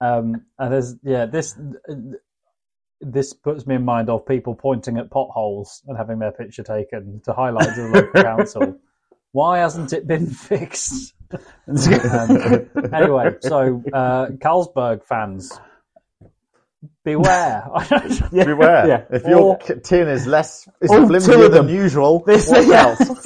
Um, 0.00 0.42
and 0.58 0.72
there's 0.72 0.96
yeah 1.02 1.24
this 1.24 1.56
this 3.00 3.32
puts 3.32 3.66
me 3.66 3.76
in 3.76 3.84
mind 3.84 4.10
of 4.10 4.26
people 4.26 4.54
pointing 4.54 4.98
at 4.98 5.10
potholes 5.10 5.82
and 5.86 5.96
having 5.96 6.18
their 6.18 6.32
picture 6.32 6.62
taken 6.62 7.20
to 7.24 7.32
highlight 7.32 7.74
to 7.74 7.82
the 7.82 7.88
local 7.88 8.22
council. 8.22 8.78
Why 9.32 9.58
hasn't 9.58 9.92
it 9.92 10.06
been 10.06 10.26
fixed? 10.26 11.14
Um, 11.66 12.68
anyway, 12.92 13.34
so 13.40 13.82
uh, 13.92 14.26
Carlsberg 14.38 15.04
fans, 15.04 15.58
beware! 17.04 17.64
Beware. 18.32 18.86
Yeah. 18.88 19.04
If 19.10 19.24
your 19.24 19.40
Or- 19.40 19.58
k- 19.58 19.74
tin 19.82 20.08
is 20.08 20.26
less 20.26 20.66
is 20.80 20.90
Or 20.90 21.00
two 21.00 21.06
flimsier 21.06 21.50
than 21.50 21.66
them. 21.66 21.68
usual, 21.68 22.20
This- 22.26 22.48
what 22.48 22.66
yeah. 22.66 22.96
else? 22.98 23.22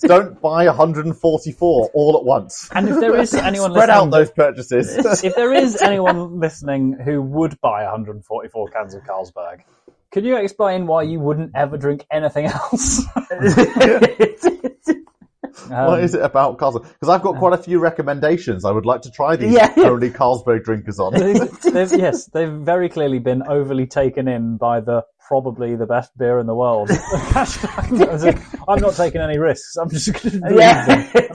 Don't 0.00 0.40
buy 0.40 0.64
144 0.66 1.90
all 1.92 2.16
at 2.16 2.24
once. 2.24 2.68
and 2.74 2.88
if 2.88 2.98
there 3.00 3.16
is 3.16 3.34
anyone 3.34 3.72
Spread 3.72 3.88
listening, 3.88 4.06
out 4.06 4.10
those 4.10 4.30
purchases. 4.30 5.22
if 5.24 5.34
there 5.34 5.52
is 5.52 5.80
anyone 5.82 6.38
listening 6.40 6.94
who 7.04 7.20
would 7.22 7.60
buy 7.60 7.82
144 7.82 8.68
cans 8.70 8.94
of 8.94 9.02
Carlsberg, 9.02 9.60
can 10.12 10.24
you 10.24 10.36
explain 10.36 10.86
why 10.86 11.02
you 11.02 11.20
wouldn't 11.20 11.52
ever 11.54 11.76
drink 11.76 12.06
anything 12.10 12.46
else? 12.46 13.04
What 15.70 15.98
Um, 15.98 16.00
is 16.00 16.14
it 16.14 16.22
about 16.22 16.58
Carlsberg? 16.58 16.82
Because 16.82 17.08
I've 17.08 17.22
got 17.22 17.36
quite 17.36 17.52
a 17.52 17.62
few 17.62 17.78
recommendations. 17.78 18.64
I 18.64 18.70
would 18.72 18.86
like 18.86 19.02
to 19.02 19.10
try 19.10 19.36
these 19.36 19.52
Yeah, 19.52 19.72
only 19.78 20.10
Carlsberg 20.10 20.64
drinkers 20.64 20.98
on. 20.98 21.14
they've, 21.14 21.60
they've- 21.62 21.92
yes, 21.98 22.26
they've 22.26 22.50
very 22.52 22.88
clearly 22.88 23.18
been 23.18 23.42
overly 23.48 23.86
taken 23.86 24.28
in 24.28 24.56
by 24.56 24.80
the 24.80 25.04
probably 25.28 25.76
the 25.76 25.86
best 25.86 26.10
beer 26.18 26.40
in 26.40 26.46
the 26.46 26.54
world. 26.54 26.90
I'm 28.68 28.80
not 28.80 28.94
taking 28.94 29.20
any 29.20 29.38
risks. 29.38 29.76
I'm 29.76 29.88
just 29.90 30.12
going 30.12 30.40
to 30.42 30.54
Yeah. 30.56 30.84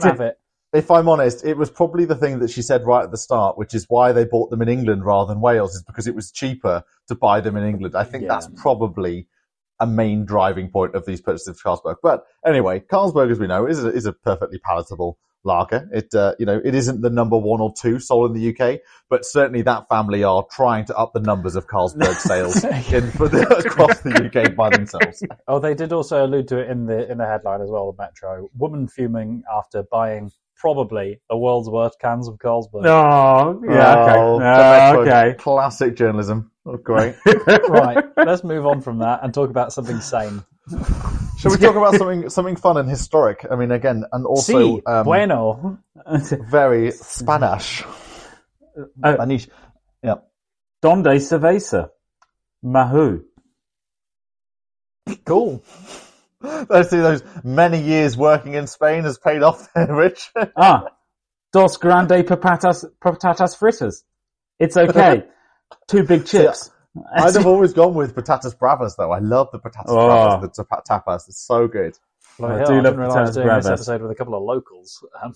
have 0.02 0.20
it. 0.20 0.38
if 0.72 0.90
I'm 0.90 1.08
honest, 1.08 1.44
it 1.44 1.56
was 1.56 1.70
probably 1.70 2.04
the 2.04 2.14
thing 2.14 2.40
that 2.40 2.50
she 2.50 2.60
said 2.62 2.84
right 2.86 3.04
at 3.04 3.10
the 3.10 3.16
start, 3.16 3.56
which 3.56 3.74
is 3.74 3.86
why 3.88 4.12
they 4.12 4.24
bought 4.24 4.50
them 4.50 4.60
in 4.62 4.68
England 4.68 5.04
rather 5.04 5.32
than 5.32 5.40
Wales, 5.40 5.74
is 5.74 5.82
because 5.82 6.06
it 6.06 6.14
was 6.14 6.30
cheaper 6.30 6.82
to 7.08 7.14
buy 7.14 7.40
them 7.40 7.56
in 7.56 7.64
England. 7.64 7.94
I 7.96 8.04
think 8.04 8.24
Yeah. 8.24 8.28
that's 8.30 8.48
probably 8.60 9.28
a 9.80 9.86
main 9.86 10.24
driving 10.24 10.68
point 10.70 10.94
of 10.94 11.04
these 11.06 11.20
purchases 11.20 11.48
of 11.48 11.58
Carlsberg. 11.62 11.96
But 12.02 12.24
anyway, 12.46 12.80
Carlsberg, 12.80 13.30
as 13.30 13.38
we 13.38 13.46
know, 13.46 13.66
is 13.66 13.82
a, 13.84 13.88
is 13.88 14.06
a 14.06 14.12
perfectly 14.12 14.58
palatable 14.58 15.18
lager. 15.44 15.88
It, 15.92 16.14
uh, 16.14 16.34
you 16.38 16.46
know, 16.46 16.60
it 16.64 16.74
isn't 16.74 17.02
the 17.02 17.10
number 17.10 17.38
one 17.38 17.60
or 17.60 17.72
two 17.80 18.00
sold 18.00 18.34
in 18.34 18.40
the 18.40 18.54
UK, 18.54 18.80
but 19.08 19.24
certainly 19.24 19.62
that 19.62 19.88
family 19.88 20.24
are 20.24 20.44
trying 20.50 20.84
to 20.86 20.96
up 20.96 21.12
the 21.12 21.20
numbers 21.20 21.54
of 21.56 21.66
Carlsberg 21.68 22.16
sales 22.18 22.64
in, 22.92 23.10
for 23.12 23.28
the, 23.28 23.46
across 23.64 24.00
the 24.00 24.26
UK 24.26 24.54
by 24.54 24.70
themselves. 24.70 25.22
Oh, 25.48 25.60
they 25.60 25.74
did 25.74 25.92
also 25.92 26.26
allude 26.26 26.48
to 26.48 26.58
it 26.58 26.68
in 26.68 26.86
the 26.86 27.08
in 27.08 27.18
the 27.18 27.26
headline 27.26 27.60
as 27.60 27.70
well. 27.70 27.92
The 27.92 28.02
Metro 28.02 28.48
woman 28.56 28.88
fuming 28.88 29.44
after 29.56 29.84
buying 29.84 30.32
probably 30.56 31.20
the 31.30 31.36
world's 31.36 31.70
worst 31.70 32.00
cans 32.00 32.26
of 32.26 32.38
Carlsberg. 32.38 32.84
Oh, 32.84 33.62
yeah, 33.68 33.94
Oh, 34.16 34.34
okay. 34.36 34.44
the 34.44 34.98
Oh, 34.98 35.00
okay. 35.02 35.34
Classic 35.38 35.94
journalism. 35.94 36.50
Oh, 36.66 36.76
great. 36.76 37.14
Right, 37.68 38.04
let's 38.16 38.42
move 38.42 38.66
on 38.66 38.80
from 38.80 38.98
that 38.98 39.20
and 39.22 39.32
talk 39.32 39.50
about 39.50 39.72
something 39.72 40.00
sane. 40.00 40.42
Shall 41.38 41.52
we 41.52 41.58
talk 41.58 41.76
about 41.76 41.94
something 41.94 42.28
something 42.28 42.56
fun 42.56 42.76
and 42.76 42.88
historic? 42.88 43.46
I 43.48 43.54
mean, 43.54 43.70
again, 43.70 44.04
and 44.10 44.26
also 44.26 44.76
Si, 44.76 44.82
um, 44.84 45.04
bueno. 45.04 45.78
very 46.50 46.90
Spanish. 46.90 47.84
Uh, 49.02 49.14
Spanish. 49.14 49.48
Yeah. 50.02 50.16
Donde 50.82 51.20
cerveza? 51.20 51.90
Mahou. 52.64 53.22
Cool. 55.24 55.62
Let's 56.68 56.90
see 56.90 56.98
those 56.98 57.22
many 57.44 57.80
years 57.80 58.16
working 58.16 58.54
in 58.54 58.66
Spain 58.66 59.04
has 59.04 59.18
paid 59.18 59.42
off 59.42 59.68
there, 59.74 59.94
Rich. 59.94 60.32
Ah, 60.56 60.86
dos 61.52 61.76
grande 61.76 62.24
patatas, 62.24 62.84
patatas 63.00 63.56
fritas. 63.56 64.02
It's 64.58 64.76
okay. 64.76 65.24
Two 65.88 66.02
big 66.04 66.26
chips. 66.26 66.70
I'd 67.14 67.34
have 67.34 67.46
always 67.46 67.72
gone 67.74 67.94
with 67.94 68.14
patatas 68.14 68.56
bravas, 68.58 68.96
though. 68.96 69.12
I 69.12 69.18
love 69.18 69.48
the 69.52 69.58
patatas 69.58 69.84
Oh. 69.88 70.06
bravas, 70.40 70.56
the 70.56 70.64
tapa- 70.64 70.82
tapas. 70.88 71.28
It's 71.28 71.44
so 71.46 71.68
good. 71.68 71.96
Bloody 72.38 72.54
I 72.54 72.58
hell, 72.58 72.66
do 72.66 72.72
I 72.72 72.76
love 72.76 72.84
didn't 72.84 72.98
realise 72.98 73.14
potatoes 73.14 73.34
doing 73.34 73.48
this 73.56 73.66
episode 73.66 74.02
with 74.02 74.10
a 74.10 74.14
couple 74.14 74.34
of 74.34 74.42
locals. 74.42 75.04
Um, 75.22 75.32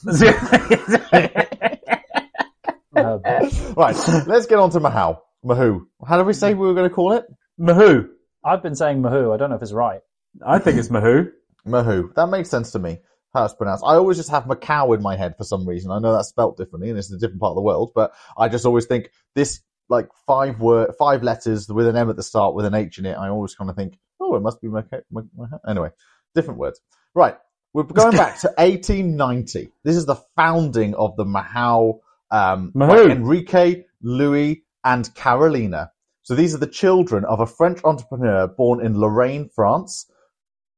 um, 2.96 3.22
Right, 3.76 3.96
let's 4.26 4.46
get 4.46 4.58
on 4.58 4.70
to 4.70 4.80
Mahou. 4.80 5.18
Mahou. 5.44 5.86
How 6.06 6.16
did 6.18 6.26
we 6.26 6.32
say 6.32 6.54
we 6.54 6.66
were 6.66 6.74
going 6.74 6.88
to 6.88 6.94
call 6.94 7.12
it? 7.12 7.24
Mahou. 7.58 8.08
I've 8.44 8.62
been 8.62 8.74
saying 8.74 9.02
Mahou. 9.02 9.32
I 9.34 9.36
don't 9.36 9.50
know 9.50 9.56
if 9.56 9.62
it's 9.62 9.72
right. 9.72 10.00
I 10.44 10.58
think 10.58 10.78
it's 10.78 10.88
Mahou. 10.88 11.30
Mahou. 11.66 12.14
That 12.14 12.28
makes 12.28 12.48
sense 12.50 12.72
to 12.72 12.78
me. 12.78 12.98
How 13.32 13.44
it's 13.44 13.54
pronounced. 13.54 13.84
I 13.86 13.94
always 13.94 14.16
just 14.16 14.30
have 14.30 14.44
Macau 14.44 14.94
in 14.96 15.02
my 15.02 15.16
head 15.16 15.36
for 15.38 15.44
some 15.44 15.66
reason. 15.68 15.90
I 15.92 16.00
know 16.00 16.12
that's 16.12 16.28
spelt 16.28 16.56
differently 16.56 16.90
and 16.90 16.98
it's 16.98 17.12
a 17.12 17.18
different 17.18 17.40
part 17.40 17.50
of 17.50 17.56
the 17.56 17.62
world, 17.62 17.92
but 17.94 18.12
I 18.36 18.48
just 18.48 18.66
always 18.66 18.86
think 18.86 19.10
this 19.36 19.60
like 19.90 20.08
five 20.26 20.60
word, 20.60 20.94
five 20.98 21.22
letters 21.22 21.68
with 21.68 21.86
an 21.86 21.96
M 21.96 22.08
at 22.08 22.16
the 22.16 22.22
start 22.22 22.54
with 22.54 22.64
an 22.64 22.74
H 22.74 22.98
in 22.98 23.06
it. 23.06 23.14
I 23.14 23.28
always 23.28 23.54
kind 23.54 23.68
of 23.68 23.76
think, 23.76 23.98
oh, 24.20 24.36
it 24.36 24.40
must 24.40 24.60
be 24.62 24.68
Macau. 24.68 25.02
Macau. 25.12 25.60
Anyway, 25.68 25.90
different 26.34 26.58
words. 26.60 26.80
Right. 27.14 27.36
We're 27.74 27.82
going 27.82 28.16
back 28.16 28.38
to 28.40 28.48
1890. 28.56 29.72
This 29.84 29.96
is 29.96 30.06
the 30.06 30.16
founding 30.36 30.94
of 30.94 31.16
the 31.16 31.24
Mahou, 31.24 32.00
um, 32.30 32.72
Mahou. 32.74 33.10
Enrique, 33.10 33.84
Louis, 34.00 34.64
and 34.84 35.12
Carolina. 35.14 35.90
So 36.22 36.34
these 36.34 36.54
are 36.54 36.58
the 36.58 36.66
children 36.66 37.24
of 37.24 37.40
a 37.40 37.46
French 37.46 37.80
entrepreneur 37.84 38.46
born 38.46 38.84
in 38.84 38.98
Lorraine, 38.98 39.48
France, 39.48 40.08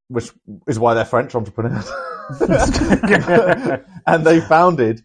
which 0.08 0.30
is 0.66 0.78
why 0.78 0.94
they're 0.94 1.04
French 1.04 1.34
entrepreneurs. 1.34 1.90
and 4.06 4.24
they 4.24 4.40
founded, 4.40 5.02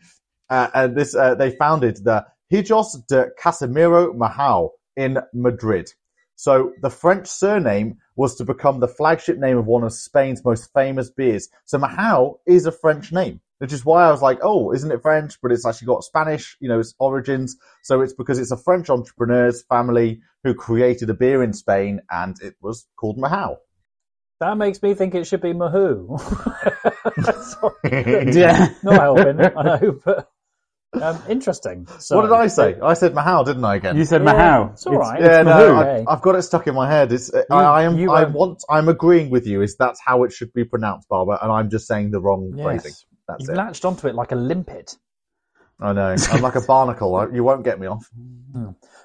uh, 0.49 0.69
and 0.73 0.95
this, 0.95 1.13
uh, 1.13 1.35
they 1.35 1.51
founded 1.51 1.97
the 2.03 2.25
Hijos 2.51 3.05
de 3.07 3.29
Casimiro 3.37 4.13
Mahou 4.13 4.69
in 4.95 5.19
Madrid. 5.33 5.91
So 6.35 6.71
the 6.81 6.89
French 6.89 7.27
surname 7.27 7.97
was 8.15 8.35
to 8.35 8.45
become 8.45 8.79
the 8.79 8.87
flagship 8.87 9.37
name 9.37 9.57
of 9.57 9.65
one 9.65 9.83
of 9.83 9.91
Spain's 9.91 10.45
most 10.45 10.69
famous 10.73 11.09
beers. 11.09 11.49
So 11.65 11.79
Mahou 11.79 12.35
is 12.45 12.65
a 12.65 12.71
French 12.71 13.11
name, 13.11 13.41
which 13.57 13.73
is 13.73 13.83
why 13.83 14.05
I 14.05 14.11
was 14.11 14.21
like, 14.21 14.39
oh, 14.43 14.71
isn't 14.71 14.91
it 14.91 15.01
French? 15.01 15.39
But 15.41 15.51
it's 15.51 15.65
actually 15.65 15.87
got 15.87 16.03
Spanish, 16.03 16.55
you 16.59 16.69
know, 16.69 16.79
its 16.79 16.93
origins. 16.99 17.57
So 17.81 18.01
it's 18.01 18.13
because 18.13 18.37
it's 18.37 18.51
a 18.51 18.57
French 18.57 18.89
entrepreneur's 18.89 19.63
family 19.63 20.21
who 20.43 20.53
created 20.53 21.09
a 21.09 21.15
beer 21.15 21.41
in 21.41 21.53
Spain 21.53 22.01
and 22.11 22.35
it 22.41 22.55
was 22.61 22.87
called 22.97 23.17
Mahou. 23.17 23.57
That 24.39 24.57
makes 24.57 24.83
me 24.83 24.93
think 24.93 25.15
it 25.15 25.25
should 25.25 25.41
be 25.41 25.53
Mahou. 25.53 26.19
Sorry. 27.43 28.31
Yeah. 28.39 28.69
Not 28.83 29.01
helping, 29.01 29.41
I 29.41 29.63
know, 29.63 29.99
but 30.05 30.29
um, 30.93 31.21
interesting. 31.29 31.87
So, 31.99 32.15
what 32.17 32.23
did 32.23 32.31
I 32.33 32.47
say? 32.47 32.77
I 32.81 32.93
said 32.93 33.13
Mahou, 33.13 33.45
didn't 33.45 33.63
I 33.65 33.75
again? 33.75 33.97
You 33.97 34.05
said 34.05 34.23
Yeah, 34.23 34.33
Mahou. 34.33 34.73
it's 34.73 34.85
all 34.87 34.93
right. 34.97 35.21
yeah, 35.21 35.39
it's 35.41 35.45
no, 35.45 35.51
Mahou. 35.51 35.81
Okay. 35.81 36.05
I, 36.07 36.13
I've 36.13 36.21
got 36.21 36.35
it 36.35 36.41
stuck 36.43 36.67
in 36.67 36.75
my 36.75 36.89
head. 36.89 37.11
It's, 37.11 37.31
I, 37.33 37.55
I 37.55 37.83
am, 37.83 37.97
you, 37.97 38.11
I 38.11 38.23
um, 38.23 38.33
want, 38.33 38.63
I'm 38.69 38.89
agreeing 38.89 39.29
with 39.29 39.45
you. 39.47 39.61
Is 39.61 39.75
that's 39.77 39.99
how 40.03 40.23
it 40.23 40.31
should 40.31 40.53
be 40.53 40.63
pronounced, 40.63 41.07
Barber, 41.09 41.37
and 41.41 41.51
I'm 41.51 41.69
just 41.69 41.87
saying 41.87 42.11
the 42.11 42.21
wrong 42.21 42.53
Yes. 42.55 42.63
phrasing. 42.63 42.93
That's 43.27 43.41
You've 43.41 43.49
it. 43.51 43.55
latched 43.57 43.85
onto 43.85 44.07
it 44.07 44.15
like 44.15 44.31
a 44.31 44.35
limpet. 44.35 44.95
I 45.79 45.93
know. 45.93 46.15
I'm 46.31 46.41
like 46.41 46.55
a 46.55 46.61
barnacle. 46.61 47.15
I- 47.15 47.27
You 47.29 47.43
won't 47.43 47.63
get 47.63 47.79
me 47.79 47.87
off. 47.87 48.09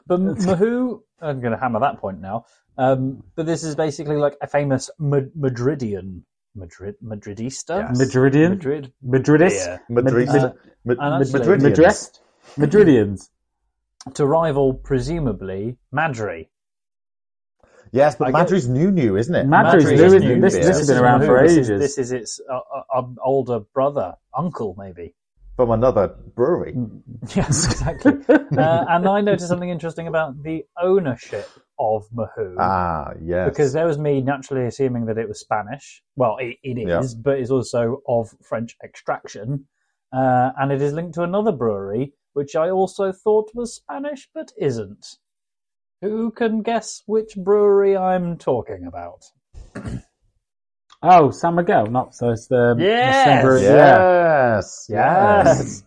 But 0.07 0.15
M- 0.15 0.37
Mahou, 0.37 1.01
I'm 1.21 1.41
going 1.41 1.53
to 1.53 1.59
hammer 1.59 1.81
that 1.81 1.99
point 1.99 2.21
now. 2.21 2.47
Um, 2.79 3.23
but 3.37 3.45
this 3.45 3.63
is 3.65 3.75
basically 3.77 4.17
like 4.17 4.37
a 4.41 4.47
famous 4.47 4.89
Ma- 4.99 5.29
Madridian, 5.39 6.23
Madrid, 6.55 6.95
Madridista, 7.03 7.89
Yes. 7.89 7.99
Madridian? 8.01 8.51
Madrid. 8.51 8.93
Madridist? 9.03 9.67
Yeah. 9.67 9.79
Madrid, 9.89 10.29
Uh, 10.29 10.53
Mad- 10.85 10.99
and 11.01 11.23
actually- 11.23 11.41
Madridians. 12.59 13.31
To 14.15 14.27
rival 14.27 14.75
presumably 14.75 15.79
Madri. 15.93 16.51
Yes, 17.93 18.17
but 18.17 18.29
I 18.29 18.31
get- 18.33 18.39
Madrid's 18.39 18.69
new, 18.69 18.91
new, 18.91 19.17
isn't 19.17 19.35
it? 19.35 19.47
Madrid's 19.47 19.85
Madri 19.85 19.97
new, 19.99 20.05
is 20.05 20.13
isn't 20.15 20.29
new 20.29 20.35
it? 20.37 20.41
This, 20.41 20.55
beer. 20.55 20.65
this 20.65 20.79
has 20.79 20.89
been 20.89 20.99
around 20.99 21.21
Mahou. 21.21 21.27
for 21.27 21.43
This 21.43 21.53
ages. 21.53 21.71
Is, 21.71 21.81
this 21.81 21.99
is 21.99 22.13
its 22.13 22.41
uh, 22.51 22.55
uh, 22.55 22.99
um, 22.99 23.17
older 23.23 23.61
brother, 23.75 24.15
uncle, 24.37 24.75
maybe. 24.79 25.15
from 25.57 25.71
another 25.71 26.09
brewery. 26.35 26.75
Yes, 27.37 27.67
exactly. 27.67 28.13
uh, 28.29 28.85
and 28.89 29.07
I 29.07 29.21
noticed 29.21 29.49
something 29.49 29.69
interesting 29.69 30.07
about 30.09 30.43
the 30.43 30.65
ownership 30.81 31.47
of 31.83 32.09
Mahou. 32.11 32.55
Ah, 32.59 33.13
yes. 33.21 33.49
Because 33.51 33.73
there 33.73 33.87
was 33.87 33.99
me 33.99 34.21
naturally 34.21 34.67
assuming 34.67 35.07
that 35.07 35.19
it 35.19 35.29
was 35.29 35.41
Spanish. 35.41 36.03
Well, 36.17 36.37
it, 36.39 36.57
it 36.63 36.79
is, 36.79 36.89
Yeah. 36.89 37.21
but 37.23 37.39
it's 37.39 37.51
also 37.51 38.03
of 38.07 38.31
French 38.43 38.77
extraction. 38.85 39.67
Uh, 40.13 40.51
and 40.59 40.71
it 40.73 40.81
is 40.83 40.93
linked 40.93 41.15
to 41.15 41.23
another 41.23 41.53
brewery, 41.53 42.13
which 42.35 42.55
I 42.55 42.71
also 42.71 43.13
thought 43.13 43.51
was 43.55 43.75
Spanish, 43.75 44.29
but 44.35 44.53
isn't. 44.59 45.05
Who 46.03 46.31
can 46.31 46.63
guess 46.63 47.03
which 47.07 47.35
brewery 47.37 47.97
I'm 47.97 48.37
talking 48.37 48.87
about? 48.87 49.23
Oh, 51.03 51.31
San 51.31 51.55
Miguel. 51.57 51.87
Not 51.87 52.15
so 52.15 52.31
it's 52.31 52.47
the 52.47 52.75
the 52.77 52.83
Yes! 52.85 53.25
same 53.25 53.41
brewery, 53.43 53.63
yeah. 53.65 54.55
yes, 54.57 54.87
yes. 54.89 55.83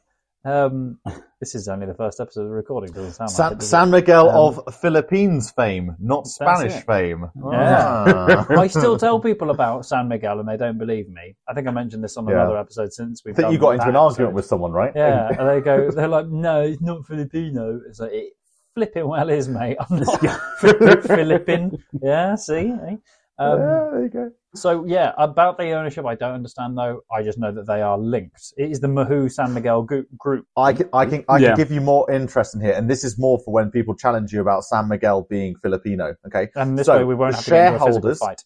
Um, 0.46 1.00
this 1.40 1.56
is 1.56 1.68
only 1.68 1.88
the 1.88 1.96
first 1.96 2.20
episode 2.20 2.42
of 2.44 2.48
the 2.50 2.54
recording. 2.54 2.92
Doesn't 2.94 3.14
sound 3.14 3.30
like 3.30 3.36
San, 3.36 3.54
does 3.58 3.66
it? 3.66 3.70
San 3.70 3.90
Miguel 3.90 4.30
Um, 4.30 4.60
of 4.68 4.75
Philippines 4.75 5.50
fame, 5.52 5.96
not 6.00 6.28
Spanish 6.28 6.74
it. 6.75 6.86
fame. 6.86 7.30
Yeah. 7.52 8.06
Ah. 8.08 8.46
I 8.60 8.68
still 8.68 8.96
tell 8.98 9.20
people 9.20 9.50
about 9.50 9.86
San 9.88 10.08
Miguel 10.08 10.40
and 10.40 10.48
they 10.48 10.56
don't 10.58 10.78
believe 10.78 11.10
me. 11.10 11.36
I 11.48 11.54
think 11.56 11.68
I 11.68 11.72
mentioned 11.72 12.04
this 12.04 12.16
on 12.16 12.28
Yeah. 12.28 12.36
another 12.36 12.60
episode 12.60 12.94
since 12.94 13.24
we've 13.25 13.34
I 13.34 13.42
think 13.42 13.54
you 13.54 13.58
got 13.58 13.72
into 13.72 13.90
an 13.90 13.96
argument 13.96 14.34
with 14.36 14.46
someone, 14.46 14.72
right? 14.72 14.92
Yeah, 14.96 15.30
and 15.30 15.50
they 15.50 15.62
go, 15.62 15.90
they're 15.90 16.08
like, 16.08 16.28
no, 16.28 16.62
it's 16.62 16.82
not 16.82 17.06
Filipino. 17.08 17.82
It's 17.88 18.00
like, 18.00 18.12
it 18.14 18.34
flipping 18.75 19.08
well 19.08 19.30
is, 19.30 19.48
mate. 19.50 19.78
I'm 19.80 20.00
not 20.00 20.22
Philippine. 21.08 21.72
Yeah, 22.04 22.36
see? 22.36 22.72
eh? 22.88 22.96
Um, 23.38 23.60
yeah, 23.60 23.89
there 23.92 24.04
you 24.04 24.10
go. 24.10 24.32
so, 24.56 24.86
yeah, 24.86 25.12
about 25.18 25.58
the 25.58 25.72
ownership, 25.72 26.06
I 26.06 26.15
don't 26.15 26.34
understand, 26.34 26.77
though. 26.77 27.01
I 27.12 27.22
just 27.22 27.38
know 27.38 27.51
that 27.51 27.68
they 27.68 27.82
are 27.82 27.98
linked. 27.98 28.54
It 28.58 28.72
is 28.72 28.80
the 28.80 28.88
Mahou 28.88 29.30
San 29.32 29.54
Miguel 29.54 29.82
group. 29.84 30.08
group. 30.18 30.46
I 30.56 30.72
can, 30.74 30.89
I 30.94 31.06
can, 31.06 31.25
I 31.27 31.38
Yeah. 31.39 31.48
can 31.50 31.58
give 31.58 31.72
you 31.72 31.82
more 31.82 32.10
interest 32.10 32.56
in 32.56 32.62
here, 32.62 32.74
and 32.74 32.89
this 32.89 33.04
is 33.04 33.20
more 33.20 33.39
for 33.44 33.54
when 33.54 33.72
people 33.72 33.94
challenge 33.96 34.32
you 34.32 34.39
about 34.39 34.63
San 34.63 34.88
Miguel 34.88 35.27
being 35.30 35.56
Filipino. 35.62 36.15
Okay, 36.27 36.48
And 36.56 36.80
this 36.80 36.86
So, 36.88 36.98
way 37.00 37.04
we 37.04 37.15
won't 37.15 37.34
the 37.34 37.38
have 37.38 37.46
to 37.46 37.51
get 37.51 37.65
into 37.74 37.75
a 37.75 37.80
shareholders- 37.80 38.20
fight. 38.20 38.42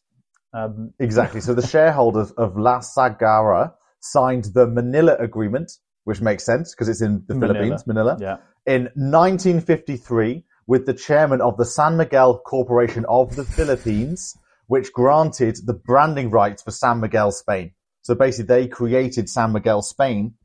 Um, 0.51 0.91
exactly. 0.99 1.41
So 1.41 1.53
the 1.53 1.67
shareholders 1.75 2.31
of 2.31 2.57
La 2.57 2.79
Segarra 2.79 3.73
signed 3.99 4.45
the 4.55 4.65
Manila 4.65 5.15
Agreement, 5.19 5.71
which 6.05 6.21
makes 6.21 6.43
sense 6.43 6.73
because 6.73 6.89
it's 6.89 7.01
in 7.03 7.23
the 7.27 7.35
Manila. 7.35 7.53
Philippines, 7.53 7.85
Manila, 7.85 8.17
yeah. 8.19 8.37
in 8.65 8.89
1953 8.95 10.43
with 10.65 10.85
the 10.85 10.93
chairman 10.93 11.41
of 11.41 11.57
the 11.57 11.65
San 11.65 11.97
Miguel 11.97 12.39
Corporation 12.39 13.05
of 13.09 13.35
the 13.35 13.43
Philippines, 13.43 14.35
which 14.69 14.93
granted 14.93 15.57
the 15.65 15.73
branding 15.75 16.31
rights 16.31 16.63
for 16.63 16.71
San 16.71 17.01
Miguel, 17.01 17.33
Spain. 17.33 17.73
So 18.03 18.15
basically, 18.15 18.47
they 18.55 18.67
created 18.69 19.29
San 19.29 19.53
Miguel, 19.53 19.83
Spain, 19.83 20.35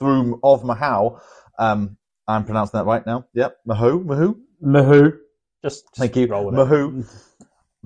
through 0.00 0.40
of 0.44 0.62
Mahou. 0.62 1.20
Um, 1.58 1.98
I'm 2.28 2.44
pronouncing 2.44 2.78
that 2.78 2.86
right 2.86 3.06
now. 3.06 3.26
Yep, 3.34 3.56
Mahou, 3.68 4.04
Mahou. 4.04 4.36
Mahou. 4.64 5.18
Just, 5.64 5.84
just 5.94 5.98
Thank 5.98 6.16
you, 6.16 6.28
roll 6.28 6.46
with 6.46 6.56
it. 6.56 6.64
Mahou. 6.64 7.06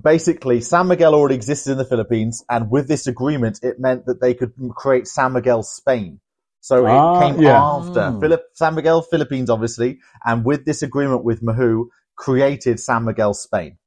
Basically, 0.03 0.61
San 0.61 0.89
Miguel 0.89 1.15
already 1.15 1.37
existed 1.37 1.73
in 1.73 1.79
the 1.79 1.85
Philippines, 1.87 2.45
and 2.51 2.71
with 2.71 2.89
this 2.89 3.07
agreement, 3.07 3.61
it 3.63 3.81
meant 3.81 4.07
that 4.07 4.21
they 4.21 4.35
could 4.35 4.53
create 4.77 5.09
San 5.09 5.33
Miguel, 5.35 5.63
Spain. 5.63 6.21
So 6.61 6.87
it 6.87 6.89
Ah, 6.89 7.13
came 7.15 7.41
yeah. 7.41 7.67
after 7.69 8.13
Mm. 8.13 8.21
Philip, 8.21 8.43
San 8.55 8.75
Miguel, 8.77 9.03
Philippines, 9.03 9.51
obviously, 9.51 10.01
and 10.25 10.45
with 10.45 10.65
this 10.67 10.83
agreement 10.83 11.25
with 11.25 11.43
Mahou, 11.43 11.87
created 12.17 12.81
San 12.81 13.05
Miguel, 13.05 13.35
Spain. 13.35 13.79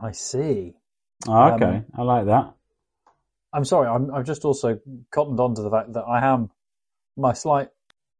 I 0.00 0.12
see. 0.12 0.74
Oh, 1.28 1.48
okay, 1.54 1.64
Um, 1.64 1.84
I 1.96 2.02
like 2.02 2.26
that. 2.26 2.54
I'm 3.52 3.64
sorry. 3.64 3.88
I'm, 3.88 4.12
I've 4.14 4.24
just 4.26 4.44
also 4.44 4.80
cottoned 5.10 5.40
on 5.40 5.54
to 5.56 5.62
the 5.62 5.70
fact 5.70 5.92
that 5.92 6.02
I 6.02 6.24
am 6.24 6.50
my 7.16 7.32
slight. 7.32 7.68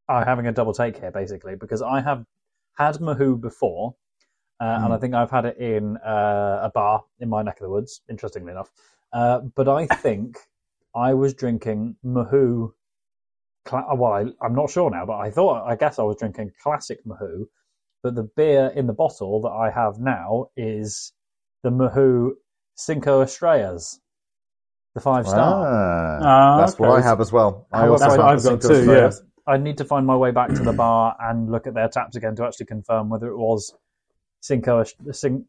I'm 0.09 0.27
having 0.27 0.47
a 0.47 0.53
double 0.53 0.75
take 0.75 0.99
here, 0.99 1.11
basically, 1.11 1.55
because 1.57 1.83
I 1.83 2.01
have 2.01 2.25
had 2.77 2.97
Mahou 2.97 3.41
before, 3.41 3.95
uh, 4.61 4.81
and 4.83 4.93
Mm. 4.93 4.97
I 4.97 4.99
think 4.99 5.15
I've 5.15 5.31
had 5.31 5.45
it 5.47 5.57
in 5.59 5.97
uh, 5.99 6.61
a 6.65 6.71
bar 6.75 7.05
in 7.21 7.29
my 7.29 7.43
neck 7.43 7.61
of 7.61 7.65
the 7.65 7.71
woods. 7.71 8.03
Interestingly 8.11 8.53
enough, 8.53 8.71
uh, 9.13 9.41
but 9.41 9.69
I 9.69 9.87
think 9.87 10.39
I 10.95 11.15
was 11.15 11.35
drinking 11.35 11.97
Mahou. 12.05 12.73
Cla- 13.65 13.95
well, 13.95 14.13
I, 14.13 14.27
I'm 14.45 14.55
not 14.55 14.71
sure 14.71 14.91
now, 14.91 15.07
but 15.07 15.19
I 15.19 15.31
thought 15.31 15.67
I 15.67 15.77
guess 15.77 15.99
I 15.99 16.03
was 16.03 16.17
drinking 16.19 16.53
classic 16.63 17.05
Mahou. 17.07 17.47
But 18.03 18.17
the 18.17 18.25
beer 18.37 18.67
in 18.75 18.87
the 18.89 18.93
bottle 18.93 19.41
that 19.43 19.51
I 19.51 19.71
have 19.71 19.99
now 20.01 20.51
is 20.57 21.13
the 21.63 21.71
Mahou 21.71 22.31
Cinco 22.75 23.21
Estrellas, 23.23 24.01
the 24.95 25.01
five 25.01 25.27
star. 25.27 25.67
Ah, 25.67 26.19
Ah, 26.23 26.61
that's 26.61 26.79
what 26.79 26.91
I 26.91 27.01
have 27.01 27.21
as 27.21 27.33
well. 27.33 27.67
I 27.73 27.79
However, 27.79 27.93
also 27.93 28.05
That's 28.05 28.15
have 28.17 28.25
what 28.25 28.33
I've 28.33 28.43
the 28.43 28.51
got 28.51 28.63
Cinco 28.63 28.75
too, 28.75 28.81
Estrellas. 28.81 29.23
I 29.47 29.57
need 29.57 29.79
to 29.79 29.85
find 29.85 30.07
my 30.07 30.17
way 30.17 30.31
back 30.31 30.49
to 30.51 30.63
the 30.63 30.73
bar 30.73 31.17
and 31.19 31.51
look 31.51 31.67
at 31.67 31.75
their 31.75 31.89
taps 31.89 32.15
again 32.17 32.37
to 32.37 32.45
actually 32.45 32.67
confirm 32.67 33.09
whether 33.11 33.27
it 33.29 33.37
was 33.37 33.75
Cinco, 34.41 34.81
Est- 34.81 34.97
Cin- 35.15 35.47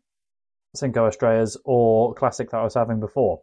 Cinco 0.76 1.08
Estrellas 1.08 1.58
or 1.64 2.14
Classic 2.16 2.50
that 2.52 2.58
I 2.58 2.64
was 2.64 2.74
having 2.74 3.00
before. 3.00 3.42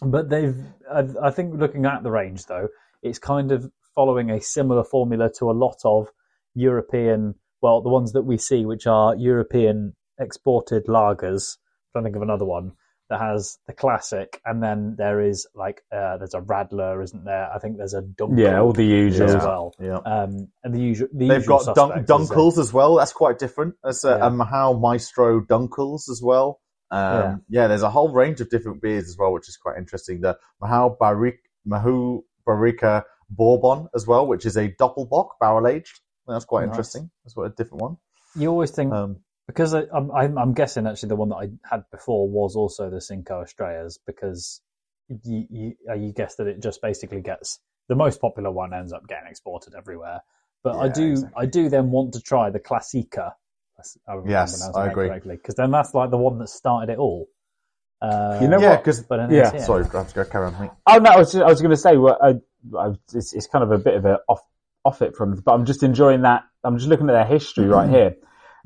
But 0.00 0.30
they've, 0.30 0.56
I, 0.90 1.04
I 1.24 1.30
think 1.30 1.54
looking 1.54 1.84
at 1.84 2.02
the 2.02 2.10
range 2.10 2.46
though, 2.46 2.68
it's 3.02 3.18
kind 3.18 3.52
of 3.52 3.70
following 3.94 4.30
a 4.30 4.40
similar 4.40 4.84
formula 4.84 5.30
to 5.38 5.50
a 5.50 5.52
lot 5.52 5.76
of 5.84 6.08
European, 6.54 7.34
well, 7.60 7.82
the 7.82 7.88
ones 7.90 8.12
that 8.12 8.22
we 8.22 8.38
see, 8.38 8.64
which 8.64 8.86
are 8.86 9.14
European 9.16 9.94
exported 10.18 10.86
lagers. 10.86 11.56
I'm 11.98 12.02
trying 12.04 12.04
to 12.04 12.06
think 12.06 12.16
of 12.16 12.22
another 12.22 12.44
one 12.44 12.72
that 13.10 13.20
has 13.20 13.56
the 13.66 13.72
classic, 13.72 14.40
and 14.44 14.62
then 14.62 14.94
there 14.98 15.20
is 15.20 15.46
like 15.54 15.82
uh, 15.90 16.18
there's 16.18 16.34
a 16.34 16.40
Radler, 16.40 17.02
isn't 17.02 17.24
there? 17.24 17.50
I 17.50 17.58
think 17.58 17.78
there's 17.78 17.94
a 17.94 18.02
Dunkel 18.02 18.38
Yeah, 18.38 18.60
all 18.60 18.72
the 18.72 18.84
usual. 18.84 19.28
as 19.30 19.34
well. 19.36 19.74
Yeah. 19.80 19.96
Um, 20.04 20.48
and 20.62 20.74
the 20.74 20.80
usual, 20.80 21.08
the 21.12 21.26
They've 21.28 21.38
usual 21.38 21.58
got 21.64 21.74
dun- 21.74 21.88
suspects 21.88 22.10
is, 22.10 22.30
uh, 22.30 22.34
Dunkels 22.34 22.58
as 22.58 22.72
well. 22.72 22.96
That's 22.96 23.12
quite 23.14 23.38
different. 23.38 23.74
There's 23.82 24.04
a, 24.04 24.10
Yeah. 24.10 24.26
a 24.26 24.30
Mahou 24.30 24.78
Maestro 24.80 25.40
Dunkels 25.40 26.10
as 26.10 26.20
well. 26.22 26.60
Um, 26.90 27.42
yeah. 27.48 27.66
there's 27.66 27.82
a 27.82 27.90
whole 27.90 28.12
range 28.12 28.40
of 28.42 28.48
different 28.50 28.80
beers 28.82 29.08
as 29.08 29.16
well, 29.18 29.32
which 29.32 29.48
is 29.48 29.56
quite 29.56 29.78
interesting. 29.78 30.20
The 30.20 30.38
Mahou 30.62 30.96
Barik, 30.98 31.38
Mahou 31.66 32.22
Barrica 32.46 33.04
Bourbon 33.30 33.88
as 33.94 34.06
well, 34.06 34.26
which 34.26 34.44
is 34.46 34.56
a 34.56 34.68
Doppelbock 34.80 35.30
barrel 35.40 35.66
aged. 35.66 36.00
That's 36.26 36.44
quite 36.44 36.62
Nice. 36.66 36.68
interesting. 36.74 37.10
That's 37.24 37.36
what 37.36 37.44
a 37.44 37.50
different 37.54 37.82
one. 37.82 37.96
You 38.34 38.50
always 38.50 38.70
think 38.70 38.92
Um, 38.92 39.16
because 39.48 39.74
I, 39.74 39.84
I'm, 39.92 40.12
I'm, 40.12 40.38
I'm 40.38 40.52
guessing 40.52 40.86
actually 40.86 41.08
the 41.08 41.16
one 41.16 41.30
that 41.30 41.36
I 41.36 41.48
had 41.68 41.84
before 41.90 42.28
was 42.28 42.54
also 42.54 42.90
the 42.90 43.00
Cinco 43.00 43.42
Estrellas 43.42 43.98
because 44.06 44.60
you, 45.24 45.46
you, 45.50 45.74
uh, 45.90 45.94
you 45.94 46.12
guess 46.12 46.36
that 46.36 46.46
it 46.46 46.62
just 46.62 46.80
basically 46.80 47.22
gets 47.22 47.58
the 47.88 47.96
most 47.96 48.20
popular 48.20 48.52
one 48.52 48.74
ends 48.74 48.92
up 48.92 49.08
getting 49.08 49.28
exported 49.28 49.74
everywhere. 49.74 50.20
But 50.62 50.78
I 50.78 50.88
do 50.88 51.12
exactly. 51.12 51.42
I 51.42 51.46
do 51.46 51.68
then 51.70 51.90
want 51.90 52.12
to 52.12 52.20
try 52.20 52.50
the 52.50 52.60
Classica. 52.60 53.32
I 54.08 54.16
Yes, 54.26 54.70
I 54.74 54.88
agree. 54.88 55.06
correctly 55.06 55.36
because 55.36 55.54
then 55.54 55.70
that's 55.70 55.94
like 55.94 56.10
the 56.10 56.18
one 56.18 56.38
that 56.38 56.48
started 56.48 56.92
it 56.92 56.98
all. 56.98 57.28
Uh, 58.02 58.38
You 58.42 58.48
know 58.48 58.60
yeah, 58.60 58.70
what? 58.70 58.84
because 58.84 59.00
But 59.02 59.16
then 59.18 59.32
Yeah, 59.32 59.56
sorry, 59.58 59.84
I 59.84 59.96
have 59.96 60.08
to 60.08 60.14
go 60.14 60.24
carry 60.24 60.46
on. 60.46 60.60
mate. 60.60 60.70
Oh 60.86 60.98
no, 60.98 61.10
I 61.10 61.16
was, 61.16 61.32
just, 61.32 61.42
I 61.42 61.48
was 61.48 61.60
going 61.60 61.70
to 61.70 61.76
say, 61.76 61.96
well, 61.96 62.18
I, 62.20 62.34
I, 62.76 62.92
it's, 63.14 63.32
it's 63.32 63.46
kind 63.46 63.62
of 63.64 63.70
a 63.70 63.78
bit 63.78 63.94
of 63.94 64.04
a 64.04 64.18
off 64.28 64.40
off 64.84 65.00
it 65.00 65.16
from, 65.16 65.36
but 65.36 65.52
I'm 65.52 65.64
just 65.64 65.82
enjoying 65.82 66.22
that. 66.22 66.42
I'm 66.64 66.76
just 66.76 66.88
looking 66.88 67.08
at 67.08 67.12
their 67.12 67.24
history 67.24 67.66
right 67.66 67.88
here, 67.96 68.16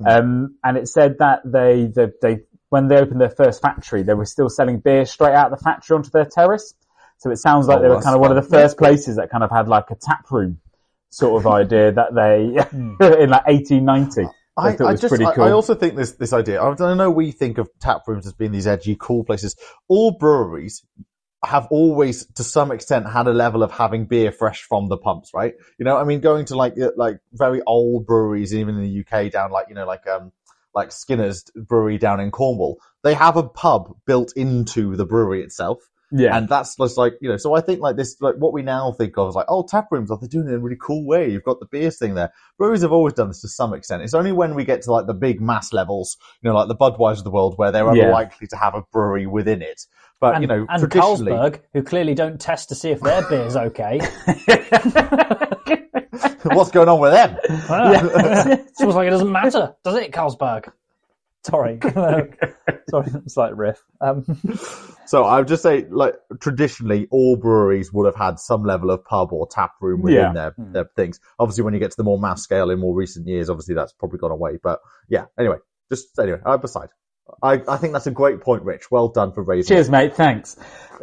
um, 0.06 0.56
and 0.64 0.76
it 0.76 0.88
said 0.88 1.16
that 1.18 1.40
they, 1.44 1.90
they 1.94 2.08
they 2.20 2.40
when 2.68 2.88
they 2.88 2.96
opened 2.96 3.20
their 3.20 3.30
first 3.30 3.60
factory, 3.60 4.02
they 4.02 4.14
were 4.14 4.24
still 4.24 4.48
selling 4.48 4.80
beer 4.80 5.04
straight 5.04 5.34
out 5.34 5.52
of 5.52 5.58
the 5.58 5.62
factory 5.62 5.94
onto 5.94 6.10
their 6.10 6.24
terrace. 6.24 6.74
So 7.18 7.30
it 7.30 7.36
sounds 7.36 7.68
like 7.68 7.78
Oh, 7.78 7.82
they 7.82 7.88
were 7.88 8.00
kind 8.00 8.14
of 8.14 8.20
one 8.20 8.36
of 8.36 8.42
the 8.42 8.48
first 8.48 8.78
places 8.78 9.16
that 9.16 9.30
kind 9.30 9.44
of 9.44 9.50
had 9.50 9.68
like 9.68 9.90
a 9.90 9.94
tap 9.94 10.30
room 10.30 10.58
sort 11.10 11.40
of 11.40 11.52
idea 11.52 11.92
that 11.92 12.14
they 12.14 12.56
in 13.22 13.30
like 13.30 13.46
1890. 13.46 14.24
I 14.56 14.68
I, 14.68 14.68
I 14.68 14.96
just, 14.96 15.12
I, 15.12 15.34
cool. 15.34 15.44
I 15.44 15.50
also 15.50 15.74
think 15.74 15.96
this 15.96 16.12
this 16.12 16.32
idea. 16.32 16.62
I 16.62 16.74
don't 16.74 16.98
know. 16.98 17.10
We 17.10 17.30
think 17.30 17.58
of 17.58 17.70
tap 17.80 18.02
rooms 18.06 18.26
as 18.26 18.32
being 18.32 18.52
these 18.52 18.66
edgy, 18.66 18.96
cool 18.98 19.24
places. 19.24 19.56
All 19.88 20.10
breweries 20.18 20.84
have 21.44 21.66
always, 21.70 22.26
to 22.34 22.44
some 22.44 22.70
extent, 22.70 23.08
had 23.08 23.26
a 23.26 23.32
level 23.32 23.62
of 23.62 23.72
having 23.72 24.06
beer 24.06 24.30
fresh 24.30 24.62
from 24.62 24.88
the 24.88 24.96
pumps, 24.96 25.32
right? 25.34 25.54
You 25.78 25.84
know, 25.84 25.96
I 25.96 26.04
mean, 26.04 26.20
going 26.20 26.44
to 26.46 26.56
like 26.56 26.78
uh, 26.80 26.90
like 26.96 27.18
very 27.32 27.60
old 27.66 28.06
breweries, 28.06 28.54
even 28.54 28.76
in 28.76 28.82
the 28.82 29.00
UK, 29.00 29.32
down 29.32 29.50
like 29.50 29.66
you 29.68 29.74
know, 29.74 29.86
like 29.86 30.06
um 30.06 30.32
like 30.74 30.92
Skinner's 30.92 31.44
brewery 31.54 31.98
down 31.98 32.20
in 32.20 32.30
Cornwall, 32.30 32.78
they 33.02 33.14
have 33.14 33.36
a 33.36 33.42
pub 33.42 33.94
built 34.06 34.32
into 34.36 34.96
the 34.96 35.04
brewery 35.04 35.42
itself. 35.42 35.78
Yeah, 36.12 36.36
And 36.36 36.48
that's 36.48 36.76
just 36.76 36.98
like, 36.98 37.14
you 37.20 37.28
know, 37.28 37.36
so 37.38 37.54
I 37.54 37.60
think 37.62 37.80
like 37.80 37.96
this, 37.96 38.16
like 38.20 38.34
what 38.36 38.52
we 38.52 38.62
now 38.62 38.92
think 38.92 39.16
of 39.16 39.30
is 39.30 39.34
like, 39.34 39.46
oh, 39.48 39.64
tap 39.66 39.88
rooms, 39.90 40.10
oh, 40.10 40.16
they're 40.16 40.28
doing 40.28 40.46
it 40.46 40.50
in 40.50 40.56
a 40.56 40.58
really 40.58 40.76
cool 40.80 41.06
way. 41.06 41.30
You've 41.30 41.42
got 41.42 41.58
the 41.58 41.66
beers 41.66 41.98
thing 41.98 42.14
there. 42.14 42.32
Breweries 42.58 42.82
have 42.82 42.92
always 42.92 43.14
done 43.14 43.28
this 43.28 43.40
to 43.40 43.48
some 43.48 43.72
extent. 43.72 44.02
It's 44.02 44.14
only 44.14 44.32
when 44.32 44.54
we 44.54 44.64
get 44.64 44.82
to 44.82 44.92
like 44.92 45.06
the 45.06 45.14
big 45.14 45.40
mass 45.40 45.72
levels, 45.72 46.16
you 46.42 46.50
know, 46.50 46.56
like 46.56 46.68
the 46.68 46.76
Budweiser 46.76 47.18
of 47.18 47.24
the 47.24 47.30
world 47.30 47.54
where 47.56 47.72
they're 47.72 47.92
Yeah. 47.94 48.06
unlikely 48.08 48.46
to 48.48 48.56
have 48.56 48.74
a 48.74 48.82
brewery 48.92 49.26
within 49.26 49.62
it. 49.62 49.82
But, 50.20 50.34
and, 50.34 50.42
you 50.42 50.48
know, 50.48 50.66
and 50.68 50.80
traditionally, 50.80 51.32
Carlsberg, 51.32 51.60
who 51.72 51.82
clearly 51.82 52.14
don't 52.14 52.38
test 52.40 52.68
to 52.68 52.74
see 52.74 52.90
if 52.90 53.00
their 53.00 53.26
beer's 53.28 53.56
okay. 53.56 53.98
what's 56.44 56.70
going 56.70 56.88
on 56.88 57.00
with 57.00 57.12
them? 57.12 57.36
Seems 58.74 58.94
like 58.94 59.06
it 59.06 59.10
doesn't 59.10 59.32
matter, 59.32 59.74
does 59.82 59.96
it, 59.96 60.12
Carlsberg? 60.12 60.70
Sorry, 61.44 61.80
sorry, 62.90 63.10
slight 63.26 63.56
riff. 63.56 63.82
Um, 64.00 64.24
So 65.04 65.24
I 65.24 65.38
would 65.38 65.48
just 65.48 65.62
say, 65.64 65.84
like, 65.90 66.14
traditionally, 66.40 67.08
all 67.10 67.36
breweries 67.36 67.92
would 67.92 68.06
have 68.06 68.14
had 68.14 68.38
some 68.38 68.62
level 68.62 68.90
of 68.90 69.04
pub 69.04 69.32
or 69.32 69.46
tap 69.48 69.72
room 69.80 70.00
within 70.00 70.20
Yeah. 70.20 70.32
their, 70.32 70.50
Hmm. 70.52 70.72
their 70.72 70.84
things. 70.96 71.18
Obviously, 71.40 71.64
when 71.64 71.74
you 71.74 71.80
get 71.80 71.90
to 71.90 71.96
the 71.96 72.04
more 72.04 72.18
mass 72.20 72.42
scale 72.42 72.70
in 72.70 72.78
more 72.78 72.94
recent 72.94 73.26
years, 73.26 73.50
obviously 73.50 73.74
that's 73.74 73.92
probably 73.92 74.20
gone 74.20 74.30
away. 74.30 74.58
But 74.62 74.80
yeah, 75.08 75.24
anyway, 75.38 75.56
just 75.90 76.16
anyway, 76.18 76.38
uh, 76.46 76.56
beside. 76.56 76.88
I, 77.42 77.60
I 77.68 77.76
think 77.78 77.92
that's 77.94 78.06
a 78.06 78.10
great 78.12 78.40
point, 78.40 78.62
Rich. 78.62 78.90
Well 78.90 79.08
done 79.08 79.32
for 79.32 79.42
raising 79.42 79.74
Cheers, 79.74 79.90
mate. 79.90 80.14
Thanks. 80.14 80.56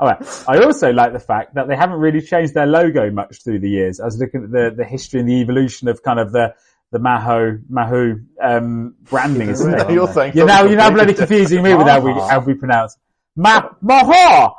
All 0.00 0.08
right. 0.08 0.44
I 0.48 0.58
also 0.62 0.92
like 0.92 1.12
the 1.12 1.20
fact 1.20 1.54
that 1.56 1.68
they 1.68 1.76
haven't 1.76 1.98
really 1.98 2.20
changed 2.22 2.54
their 2.54 2.66
logo 2.66 3.10
much 3.10 3.42
through 3.44 3.58
the 3.60 3.68
years. 3.68 4.00
I 4.00 4.04
was 4.06 4.18
looking 4.18 4.44
at 4.44 4.50
the, 4.52 4.72
the 4.74 4.84
history 4.84 5.20
and 5.20 5.28
the 5.28 5.34
evolution 5.40 5.88
of 5.88 6.02
kind 6.02 6.18
of 6.18 6.32
the 6.32 6.54
the 6.92 6.98
Maho 6.98 7.60
Mahu 7.68 8.20
um, 8.40 8.94
branding. 9.04 9.48
Isn't 9.54 9.74
it. 9.74 9.80
it? 9.80 9.90
You're 9.92 10.12
saying 10.12 10.32
You're 10.36 10.46
now 10.46 10.58
something 10.58 10.72
you're 10.72 10.78
now 10.80 10.90
bloody 10.90 11.14
confusing 11.14 11.62
me 11.62 11.74
with 11.74 11.86
how 11.86 12.00
we 12.00 12.12
how 12.12 12.40
we 12.40 12.54
pronounce 12.54 12.96
Ma 13.36 13.68
Maha. 13.82 14.54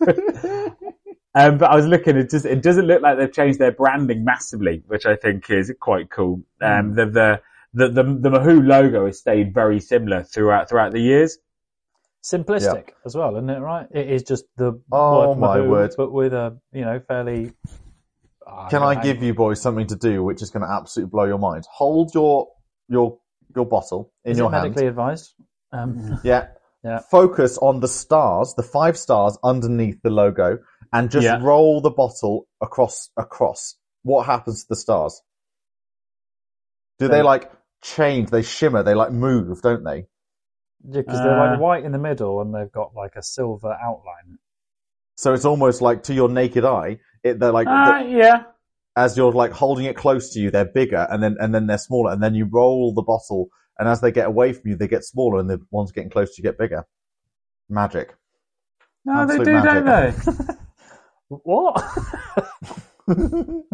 Um, 1.36 1.58
but 1.58 1.68
I 1.68 1.74
was 1.74 1.86
looking, 1.86 2.16
it 2.16 2.30
just, 2.30 2.46
it 2.46 2.62
doesn't 2.62 2.86
look 2.86 3.02
like 3.02 3.18
they've 3.18 3.32
changed 3.32 3.58
their 3.58 3.72
branding 3.72 4.24
massively, 4.24 4.84
which 4.86 5.04
I 5.04 5.16
think 5.16 5.50
is 5.50 5.72
quite 5.80 6.08
cool. 6.08 6.42
Um, 6.62 6.94
the, 6.94 7.06
the, 7.06 7.40
the, 7.74 7.88
the, 7.88 8.02
the 8.04 8.30
Mahoo 8.30 8.64
logo 8.64 9.06
has 9.06 9.18
stayed 9.18 9.52
very 9.52 9.80
similar 9.80 10.22
throughout, 10.22 10.68
throughout 10.68 10.92
the 10.92 11.00
years. 11.00 11.38
simplistic 12.22 12.90
as 13.04 13.16
well, 13.16 13.34
isn't 13.34 13.50
it? 13.50 13.58
Right? 13.58 13.88
It 13.90 14.08
is 14.10 14.22
just 14.22 14.44
the 14.56 14.80
Oh, 14.92 15.30
word 15.30 15.38
my 15.40 15.56
Mahoo, 15.58 15.68
word. 15.70 15.94
but 15.96 16.12
with 16.12 16.32
a 16.34 16.56
you 16.72 16.82
know 16.84 17.00
fairly. 17.00 17.52
Can 18.70 18.80
don't 18.82 18.98
I 18.98 19.02
give 19.02 19.22
you 19.22 19.34
boys 19.34 19.60
something 19.60 19.86
to 19.88 19.96
do, 19.96 20.22
which 20.22 20.42
is 20.42 20.50
going 20.50 20.62
to 20.66 20.70
absolutely 20.70 21.10
blow 21.10 21.24
your 21.24 21.38
mind? 21.38 21.64
Hold 21.72 22.14
your 22.14 22.48
your 22.88 23.18
your 23.56 23.64
bottle 23.66 24.12
in 24.24 24.32
Is 24.32 24.38
your 24.38 24.48
it 24.50 24.52
hand. 24.54 24.64
medically 24.64 24.86
advised? 24.88 25.34
Um, 25.72 26.20
Yeah. 26.24 26.48
Yeah. 26.84 26.98
Focus 27.10 27.56
on 27.56 27.80
the 27.80 27.88
stars, 27.88 28.52
the 28.58 28.62
five 28.62 28.98
stars 28.98 29.38
underneath 29.42 30.02
the 30.02 30.10
logo, 30.10 30.58
and 30.92 31.10
just 31.10 31.24
Yeah. 31.24 31.38
roll 31.42 31.80
the 31.80 31.88
bottle 31.90 32.46
across 32.60 33.08
across. 33.16 33.76
What 34.02 34.26
happens 34.26 34.64
to 34.64 34.66
the 34.68 34.76
stars? 34.76 35.22
Do 36.98 37.08
they 37.08 37.16
They- 37.16 37.22
like 37.22 37.50
change? 37.82 38.28
They 38.30 38.42
shimmer. 38.42 38.82
They 38.82 38.92
like 38.94 39.12
move, 39.12 39.62
don't 39.62 39.82
they? 39.84 40.06
yeah, 40.86 41.00
because 41.00 41.20
they're 41.20 41.38
like 41.38 41.56
Uh, 41.58 41.62
white 41.62 41.84
in 41.84 41.92
the 41.92 41.98
middle 41.98 42.42
and 42.42 42.54
they've 42.54 42.70
got 42.70 42.94
like 42.94 43.16
a 43.16 43.22
silver 43.22 43.72
outline. 43.82 44.38
So 45.16 45.32
it's 45.32 45.46
almost 45.46 45.80
like 45.80 46.02
to 46.04 46.12
your 46.12 46.28
naked 46.28 46.66
eye, 46.66 46.98
it, 47.24 47.40
they're 47.40 47.52
like 47.52 47.66
Ah, 47.68 47.98
yeah. 48.00 48.44
as 48.96 49.16
you're 49.16 49.32
like 49.32 49.52
holding 49.52 49.86
it 49.86 49.96
close 49.96 50.30
to 50.34 50.40
you, 50.40 50.50
they're 50.50 50.64
bigger, 50.64 51.06
and 51.10 51.22
then 51.22 51.36
and 51.40 51.54
then 51.54 51.66
they're 51.66 51.78
smaller, 51.78 52.12
and 52.12 52.22
then 52.22 52.34
you 52.34 52.44
roll 52.44 52.94
the 52.94 53.02
bottle, 53.02 53.48
and 53.78 53.88
as 53.88 54.00
they 54.00 54.12
get 54.12 54.26
away 54.26 54.52
from 54.52 54.70
you, 54.70 54.76
they 54.76 54.88
get 54.88 55.04
smaller, 55.04 55.40
and 55.40 55.50
the 55.50 55.60
ones 55.70 55.90
getting 55.92 56.10
close 56.10 56.34
to 56.36 56.42
you 56.42 56.44
get 56.48 56.58
bigger. 56.58 56.84
Magic. 57.68 58.14
No, 59.04 59.26
they 59.26 59.34
Absolute 59.34 59.44
do, 59.44 59.62
don't 59.62 59.86
they? 59.86 60.12
What? 61.28 61.82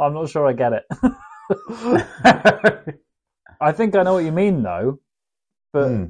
I'm 0.00 0.14
not 0.14 0.28
sure 0.30 0.46
I 0.48 0.52
get 0.52 0.72
it. 0.72 0.84
I 3.60 3.72
think 3.72 3.94
I 3.94 4.02
know 4.02 4.14
what 4.14 4.24
you 4.24 4.32
mean, 4.32 4.62
though. 4.62 4.98
But 5.72 5.88
Hmm. 5.88 6.04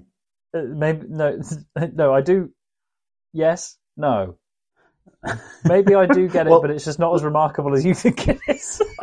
uh, 0.54 0.62
maybe 0.62 1.06
no, 1.08 1.40
no. 1.94 2.14
I 2.14 2.20
do. 2.20 2.50
Yes, 3.32 3.76
no. 3.96 4.38
Maybe 5.64 5.94
I 5.94 6.06
do 6.06 6.28
get 6.28 6.46
it, 6.46 6.50
Well- 6.50 6.60
but 6.60 6.70
it's 6.70 6.84
just 6.84 6.98
not 6.98 7.14
as 7.14 7.22
remarkable 7.24 7.74
as 7.74 7.84
you 7.84 7.94
think 7.94 8.28
it 8.28 8.38
is. 8.48 8.82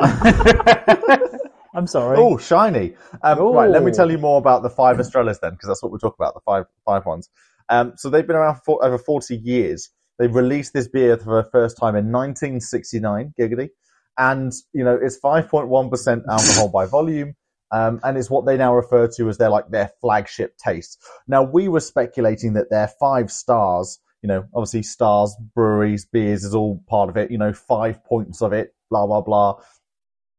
I'm 1.74 1.86
sorry. 1.86 2.18
Oh, 2.18 2.36
shiny. 2.36 2.94
Um, 3.22 3.38
Right, 3.38 3.70
let 3.70 3.82
me 3.82 3.92
tell 3.92 4.10
you 4.10 4.18
more 4.18 4.38
about 4.38 4.62
the 4.62 4.68
five 4.70 5.00
Estrellas 5.00 5.38
then, 5.40 5.52
because 5.52 5.68
that's 5.68 5.82
what 5.82 5.90
we're 5.90 5.98
talking 5.98 6.16
about, 6.20 6.34
the 6.34 6.40
five 6.40 6.66
five 6.84 7.06
ones. 7.06 7.30
Um, 7.68 7.94
so 7.96 8.10
they've 8.10 8.26
been 8.26 8.36
around 8.36 8.56
for 8.64 8.84
over 8.84 8.98
40 8.98 9.36
years. 9.36 9.88
They 10.18 10.26
released 10.26 10.74
this 10.74 10.86
beer 10.88 11.16
for 11.16 11.42
the 11.42 11.48
first 11.50 11.78
time 11.78 11.96
in 11.96 12.12
1969, 12.12 13.32
giggity. 13.40 13.70
And, 14.18 14.52
you 14.74 14.84
know, 14.84 14.98
it's 15.00 15.18
5.1% 15.18 16.22
alcohol 16.28 16.68
by 16.68 16.84
volume. 16.86 17.34
Um, 17.70 18.00
and 18.04 18.18
it's 18.18 18.28
what 18.28 18.44
they 18.44 18.58
now 18.58 18.74
refer 18.74 19.08
to 19.16 19.28
as 19.30 19.38
their, 19.38 19.48
like, 19.48 19.70
their 19.70 19.90
flagship 20.02 20.58
taste. 20.58 21.02
Now, 21.26 21.42
we 21.42 21.68
were 21.68 21.80
speculating 21.80 22.52
that 22.52 22.68
their 22.68 22.88
five 23.00 23.32
stars, 23.32 23.98
you 24.22 24.28
know, 24.28 24.44
obviously 24.54 24.82
stars, 24.82 25.36
breweries, 25.54 26.04
beers 26.06 26.44
is 26.44 26.54
all 26.54 26.82
part 26.88 27.10
of 27.10 27.16
it, 27.16 27.30
you 27.30 27.38
know, 27.38 27.52
five 27.52 28.04
points 28.04 28.40
of 28.40 28.52
it, 28.52 28.74
blah, 28.90 29.06
blah, 29.06 29.20
blah 29.20 29.60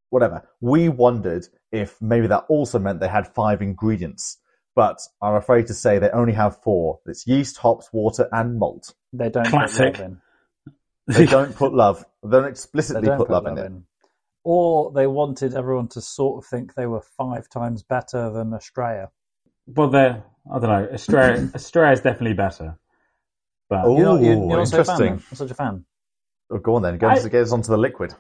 whatever. 0.10 0.48
We 0.62 0.90
wondered 0.90 1.48
if 1.72 2.00
maybe 2.00 2.28
that 2.28 2.46
also 2.48 2.78
meant 2.78 3.00
they 3.00 3.08
had 3.08 3.28
five 3.34 3.64
ingredients, 3.64 4.38
but 4.76 5.00
I'm 5.24 5.34
afraid 5.34 5.66
to 5.68 5.74
say 5.74 5.98
they 5.98 6.12
only 6.12 6.34
have 6.34 6.62
four. 6.62 7.00
It's 7.08 7.26
yeast, 7.26 7.58
hops, 7.58 7.90
water, 7.92 8.30
and 8.32 8.60
malt. 8.60 8.94
they 9.12 9.30
don't 9.30 9.48
Classic. 9.48 9.96
put 9.96 10.02
love 10.04 10.12
in. 10.12 10.22
They 11.08 11.26
don't 11.26 11.56
put 11.56 11.74
love. 11.74 12.06
They 12.24 12.30
don't 12.30 12.44
They 12.44 12.50
explicitly 12.50 13.08
don't 13.08 13.18
put, 13.18 13.30
love, 13.32 13.48
in 13.48 13.58
it. 13.58 13.72
Or 14.44 14.92
they 14.92 15.08
wanted 15.08 15.56
everyone 15.56 15.88
to 15.90 16.02
sort 16.02 16.44
of 16.44 16.48
think 16.48 16.76
they 16.76 16.86
were 16.86 17.02
five 17.02 17.50
times 17.50 17.82
better 17.82 18.30
than 18.30 18.54
Estrella. 18.54 19.10
well, 19.66 19.90
they're, 19.90 20.24
I 20.54 20.60
don't 20.60 20.70
know. 20.70 20.88
Estrella, 20.94 21.50
Estrella's 21.56 22.02
definitely 22.02 22.34
better. 22.36 22.78
But 23.74 23.86
Oh. 23.86 23.98
You're 23.98 24.20
you're, 24.22 24.34
you're 24.50 24.66
fan, 24.66 24.80
interesting. 24.80 24.98
then? 25.06 25.24
Not 25.32 25.38
such 25.38 25.52
a 25.52 25.56
fan. 25.56 25.86
Oh, 26.52 26.58
go 26.60 26.76
on 26.76 26.82
then. 26.84 26.98
Get, 26.98 27.10
I- 27.10 27.14
us, 27.14 27.26
get 27.28 27.42
us 27.42 27.52
onto 27.52 27.70
the 27.70 27.78
liquid. 27.78 28.14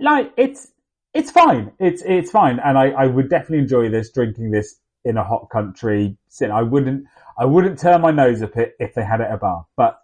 like, 0.00 0.32
it's 0.36 0.68
it's 1.12 1.30
fine. 1.30 1.72
It's 1.78 2.02
it's 2.04 2.30
fine, 2.30 2.58
and 2.58 2.76
I, 2.76 2.90
I 2.90 3.06
would 3.06 3.28
definitely 3.30 3.58
enjoy 3.58 3.88
this 3.88 4.10
drinking 4.12 4.50
this 4.50 4.76
in 5.04 5.16
a 5.16 5.24
hot 5.24 5.48
country. 5.50 6.16
I 6.42 6.62
wouldn't 6.62 7.04
I 7.38 7.44
wouldn't 7.44 7.78
turn 7.78 8.00
my 8.00 8.10
nose 8.10 8.42
up 8.42 8.56
it 8.56 8.74
if 8.80 8.94
they 8.94 9.04
had 9.04 9.20
it 9.20 9.28
at 9.28 9.34
a 9.34 9.36
bar, 9.38 9.66
but 9.76 10.00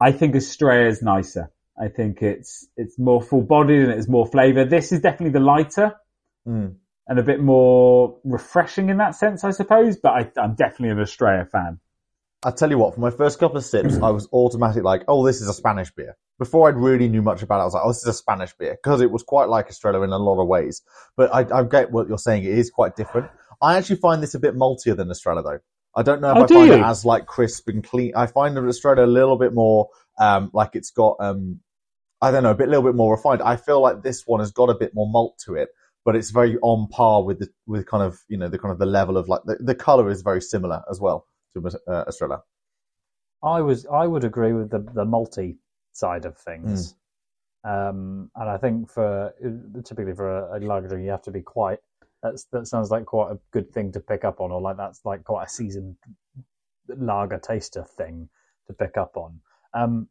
I 0.00 0.12
think 0.12 0.34
Estrella's 0.34 1.02
nicer. 1.02 1.50
I 1.78 1.88
think 1.88 2.22
it's 2.22 2.66
it's 2.76 2.98
more 2.98 3.20
full 3.22 3.42
bodied 3.42 3.82
and 3.82 3.92
it's 3.92 4.08
more 4.08 4.26
flavour. 4.26 4.64
This 4.64 4.92
is 4.92 5.00
definitely 5.00 5.32
the 5.38 5.44
lighter 5.44 5.94
Mm. 6.48 6.74
and 7.06 7.18
a 7.18 7.22
bit 7.22 7.40
more 7.40 8.18
refreshing 8.24 8.88
in 8.88 8.96
that 8.98 9.14
sense, 9.14 9.44
I 9.44 9.50
suppose. 9.52 9.96
But 9.96 10.10
I, 10.12 10.40
I'm 10.40 10.54
definitely 10.54 10.88
an 10.90 11.00
Estrella 11.00 11.44
fan. 11.46 11.78
I 12.44 12.50
tell 12.50 12.70
you 12.70 12.78
what, 12.78 12.94
for 12.94 13.00
my 13.00 13.10
first 13.10 13.38
couple 13.38 13.56
of 13.56 13.64
sips, 13.64 13.94
I 14.02 14.10
was 14.10 14.28
automatically 14.32 14.82
like, 14.82 15.04
"Oh, 15.06 15.24
this 15.24 15.40
is 15.40 15.48
a 15.48 15.54
Spanish 15.54 15.92
beer." 15.94 16.16
Before 16.38 16.66
I 16.66 16.72
really 16.72 17.08
knew 17.08 17.22
much 17.22 17.42
about 17.42 17.58
it, 17.58 17.62
I 17.62 17.64
was 17.64 17.74
like, 17.74 17.82
"Oh, 17.84 17.88
this 17.90 17.98
is 17.98 18.08
a 18.08 18.12
Spanish 18.12 18.52
beer," 18.58 18.76
because 18.82 19.00
it 19.00 19.12
was 19.12 19.22
quite 19.22 19.48
like 19.48 19.68
Estrella 19.68 20.02
in 20.02 20.10
a 20.10 20.18
lot 20.18 20.42
of 20.42 20.48
ways. 20.48 20.82
But 21.16 21.32
I, 21.32 21.60
I 21.60 21.62
get 21.62 21.92
what 21.92 22.08
you're 22.08 22.18
saying; 22.18 22.42
it 22.44 22.58
is 22.58 22.70
quite 22.70 22.96
different. 22.96 23.30
I 23.60 23.76
actually 23.76 23.96
find 23.96 24.20
this 24.22 24.34
a 24.34 24.40
bit 24.40 24.56
maltier 24.56 24.96
than 24.96 25.10
Estrella, 25.10 25.42
though. 25.42 25.60
I 25.94 26.02
don't 26.02 26.20
know 26.20 26.32
if 26.32 26.36
Oh, 26.38 26.44
I 26.44 26.46
find 26.48 26.68
you? 26.68 26.74
it 26.74 26.82
as 26.82 27.04
like 27.04 27.26
crisp 27.26 27.68
and 27.68 27.84
clean. 27.84 28.12
I 28.16 28.26
find 28.26 28.56
the 28.56 28.66
Estrella 28.66 29.04
a 29.04 29.06
little 29.06 29.36
bit 29.38 29.54
more 29.54 29.90
um, 30.18 30.50
like 30.52 30.70
it's 30.74 30.90
got, 30.90 31.16
um, 31.20 31.60
I 32.20 32.30
don't 32.32 32.42
know, 32.42 32.50
a 32.50 32.54
bit, 32.56 32.68
little 32.68 32.82
bit 32.82 32.96
more 32.96 33.14
refined. 33.14 33.42
I 33.42 33.56
feel 33.56 33.80
like 33.80 34.02
this 34.02 34.26
one 34.26 34.40
has 34.40 34.50
got 34.50 34.68
a 34.68 34.74
bit 34.74 34.94
more 34.94 35.08
malt 35.08 35.38
to 35.46 35.54
it, 35.54 35.68
but 36.04 36.16
it's 36.16 36.30
very 36.30 36.58
on 36.58 36.88
par 36.88 37.22
with 37.22 37.38
the 37.38 37.48
with 37.66 37.86
kind 37.86 38.02
of 38.02 38.18
you 38.28 38.36
know 38.36 38.48
the 38.48 38.58
kind 38.58 38.72
of 38.72 38.78
the 38.80 38.86
level 38.86 39.16
of 39.16 39.28
like 39.28 39.42
the, 39.44 39.56
the 39.60 39.76
color 39.76 40.10
is 40.10 40.22
very 40.22 40.40
similar 40.40 40.82
as 40.90 40.98
well 40.98 41.26
to 41.54 41.80
uh, 41.88 42.04
Estrella. 42.08 42.42
I 43.42 43.60
was 43.60 43.86
I 43.86 44.06
would 44.06 44.24
agree 44.24 44.52
with 44.52 44.70
the 44.70 44.78
the 44.78 45.04
multi 45.04 45.58
side 45.92 46.24
of 46.24 46.38
things, 46.38 46.94
um, 47.64 48.30
and 48.36 48.48
I 48.48 48.56
think 48.56 48.90
for 48.90 49.32
typically 49.84 50.14
for 50.14 50.28
a, 50.28 50.58
a 50.58 50.60
lager 50.60 50.98
you 50.98 51.10
have 51.10 51.22
to 51.22 51.30
be 51.30 51.42
quite. 51.42 51.78
That's 52.22 52.44
that 52.52 52.66
sounds 52.66 52.90
like 52.90 53.06
quite 53.06 53.32
a 53.32 53.38
good 53.50 53.72
thing 53.72 53.92
to 53.92 54.00
pick 54.00 54.24
up 54.24 54.40
on, 54.40 54.52
or 54.52 54.60
like 54.60 54.76
that's 54.76 55.00
like 55.04 55.24
quite 55.24 55.46
a 55.46 55.50
seasoned 55.50 55.96
lager 56.88 57.38
taster 57.38 57.84
thing 57.84 58.28
to 58.68 58.72
pick 58.72 58.96
up 58.96 59.16
on. 59.16 59.40
Um, 59.74 60.08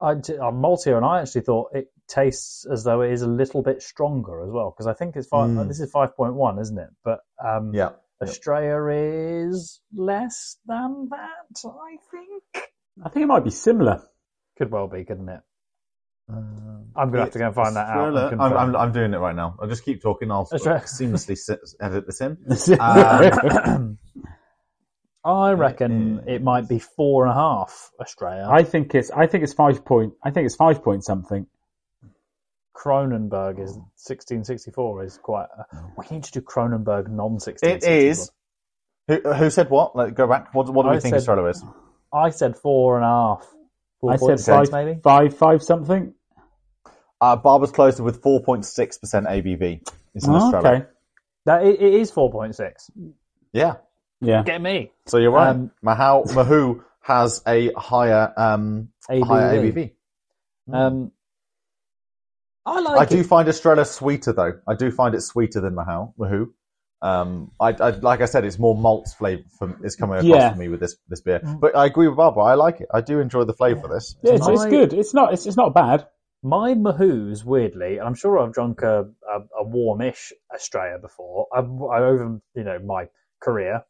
I, 0.00 0.16
I'm 0.42 0.56
multi, 0.56 0.90
and 0.90 1.04
I 1.04 1.20
actually 1.20 1.42
thought 1.42 1.70
it 1.74 1.92
tastes 2.08 2.66
as 2.70 2.84
though 2.84 3.02
it 3.02 3.12
is 3.12 3.22
a 3.22 3.28
little 3.28 3.62
bit 3.62 3.82
stronger 3.82 4.42
as 4.42 4.50
well 4.50 4.70
because 4.70 4.86
I 4.86 4.94
think 4.94 5.16
it's 5.16 5.28
five. 5.28 5.48
Mm. 5.48 5.68
This 5.68 5.80
is 5.80 5.90
five 5.90 6.16
point 6.16 6.34
one, 6.34 6.58
isn't 6.58 6.76
it? 6.76 6.90
But 7.04 7.20
um, 7.42 7.72
Yeah. 7.72 7.90
Estrella 8.22 8.88
is 8.92 9.80
less 9.94 10.56
than 10.66 11.08
that. 11.10 11.66
I 11.66 11.96
think. 12.10 12.68
I 13.04 13.08
think 13.08 13.24
it 13.24 13.26
might 13.26 13.44
be 13.44 13.50
similar. 13.50 14.02
Could 14.56 14.70
well 14.70 14.86
be, 14.88 15.04
couldn't 15.04 15.28
it? 15.28 15.40
Um, 16.28 16.86
I'm 16.96 17.10
gonna 17.10 17.24
have 17.24 17.32
to 17.32 17.38
go 17.38 17.46
and 17.46 17.54
find 17.54 17.76
that 17.76 17.88
out 17.88 18.08
and 18.08 18.18
I'm, 18.18 18.28
confirm. 18.30 18.52
I'm, 18.56 18.76
I'm 18.76 18.92
doing 18.92 19.12
it 19.12 19.18
right 19.18 19.34
now. 19.36 19.56
I'll 19.60 19.68
just 19.68 19.84
keep 19.84 20.00
talking. 20.00 20.30
I'll 20.30 20.48
Estrella- 20.52 20.80
seamlessly 20.86 21.36
sit, 21.36 21.60
edit 21.80 22.06
this 22.06 22.20
in. 22.20 22.38
Uh, 22.80 23.88
I 25.26 25.52
reckon 25.52 26.22
Yeah. 26.26 26.34
it 26.34 26.42
might 26.42 26.68
be 26.68 26.78
four 26.78 27.24
and 27.24 27.32
a 27.32 27.34
half 27.34 27.90
Estrella. 28.00 28.48
I 28.50 28.62
think 28.62 28.94
it's 28.94 29.10
I 29.10 29.26
think 29.26 29.42
it's 29.44 29.52
five 29.54 29.84
point 29.84 30.12
I 30.22 30.30
think 30.30 30.46
it's 30.46 30.54
five 30.56 30.82
point 30.82 31.04
something. 31.04 31.46
Kronenbourg 32.74 33.54
is 33.62 33.72
1664 33.76 35.04
is 35.04 35.18
quite. 35.18 35.46
A, 35.56 35.64
we 35.96 36.04
need 36.10 36.24
to 36.24 36.32
do 36.32 36.40
Kronenbourg 36.40 37.08
non 37.08 37.34
1664. 37.38 37.68
It 37.68 37.84
is. 37.84 38.30
Who, 39.08 39.20
who 39.34 39.50
said 39.50 39.70
what? 39.70 39.94
Like, 39.94 40.14
go 40.14 40.26
back. 40.26 40.54
What, 40.54 40.68
what 40.72 40.82
do 40.84 40.90
we 40.90 40.96
I 40.96 41.00
think 41.00 41.12
said- 41.14 41.18
Estrella 41.20 41.48
is? 41.50 41.62
I 42.12 42.30
said 42.30 42.56
four 42.56 42.96
and 42.96 43.04
a 43.04 43.08
half. 43.08 43.46
Four 44.00 44.12
I 44.12 44.16
said 44.16 44.40
six, 44.40 44.70
five, 44.70 44.72
maybe. 44.86 45.00
five, 45.02 45.36
five 45.36 45.62
something. 45.62 46.14
Uh, 47.20 47.36
Barber's 47.36 47.70
closed 47.72 48.00
with 48.00 48.22
4.6% 48.22 48.64
ABV. 48.64 49.80
It's 50.14 50.26
in 50.26 50.32
Oh, 50.32 50.44
Estrella. 50.44 50.68
okay. 50.76 50.86
That 51.46 51.64
it, 51.64 51.80
it 51.80 51.94
is 51.94 52.12
4.6. 52.12 52.90
Yeah. 53.52 53.76
Yeah. 54.20 54.42
Get 54.42 54.60
me. 54.60 54.92
So 55.06 55.18
you're 55.18 55.30
right. 55.30 55.48
Um, 55.50 55.70
Mahou, 55.84 56.26
Mahou 56.32 56.84
has 57.00 57.42
a 57.46 57.72
higher, 57.72 58.32
um, 58.36 58.88
ABV. 59.10 59.26
higher 59.26 59.60
ABV. 59.60 59.90
Um, 60.72 61.12
I 62.66 62.80
like 62.80 62.98
I 62.98 63.02
it. 63.04 63.10
do 63.10 63.24
find 63.24 63.48
Estrella 63.48 63.84
sweeter 63.84 64.32
though. 64.32 64.52
I 64.66 64.74
do 64.74 64.90
find 64.90 65.14
it 65.14 65.20
sweeter 65.22 65.60
than 65.60 65.74
Mahou. 65.74 66.12
Mahou. 66.18 66.46
Um, 67.02 67.50
I, 67.60 67.68
I, 67.68 67.90
like 67.90 68.22
I 68.22 68.24
said, 68.24 68.44
it's 68.46 68.58
more 68.58 68.74
malt 68.74 69.08
flavor 69.18 69.42
from, 69.58 69.76
is 69.84 69.94
coming 69.94 70.16
across 70.16 70.26
Yeah. 70.40 70.52
for 70.52 70.58
me 70.58 70.68
with 70.68 70.80
this, 70.80 70.96
this 71.08 71.20
beer. 71.20 71.40
But 71.60 71.76
I 71.76 71.84
agree 71.84 72.08
with 72.08 72.16
Barber. 72.16 72.40
I 72.40 72.54
like 72.54 72.80
it. 72.80 72.88
I 72.94 73.02
do 73.02 73.20
enjoy 73.20 73.44
the 73.44 73.52
flavor 73.52 73.84
of 73.84 73.90
this. 73.90 74.16
Yeah, 74.22 74.34
it's, 74.34 74.48
it's 74.48 74.64
good. 74.66 74.94
It's 74.94 75.12
not. 75.12 75.34
It's, 75.34 75.44
it's 75.44 75.56
not 75.56 75.74
bad. 75.74 76.06
My 76.42 76.72
Mahoo's, 76.74 77.44
weirdly, 77.44 77.98
and 77.98 78.06
I'm 78.06 78.14
sure 78.14 78.38
I've 78.38 78.52
drunk 78.54 78.80
a, 78.82 79.00
a, 79.28 79.40
a 79.60 79.64
warmish 79.64 80.32
Estrella 80.54 80.98
before. 80.98 81.46
I've, 81.54 81.64
I, 81.64 81.98
over 82.02 82.40
you 82.54 82.64
know 82.64 82.78
my 82.78 83.08
career, 83.42 83.82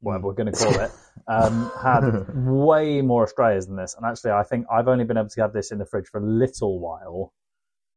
whatever 0.00 0.26
we're 0.28 0.34
going 0.34 0.52
to 0.52 0.58
call 0.58 0.80
it, 0.80 0.90
um, 1.28 1.70
had 1.82 2.24
way 2.34 3.02
more 3.02 3.24
Estrellas 3.24 3.66
than 3.66 3.76
this. 3.76 3.94
And 3.96 4.06
actually, 4.06 4.30
I 4.32 4.44
think 4.44 4.66
I've 4.72 4.88
only 4.88 5.04
been 5.04 5.18
able 5.18 5.28
to 5.28 5.40
have 5.42 5.52
this 5.52 5.72
in 5.72 5.78
the 5.78 5.84
fridge 5.86 6.06
for 6.06 6.20
a 6.20 6.24
little 6.26 6.80
while. 6.80 7.34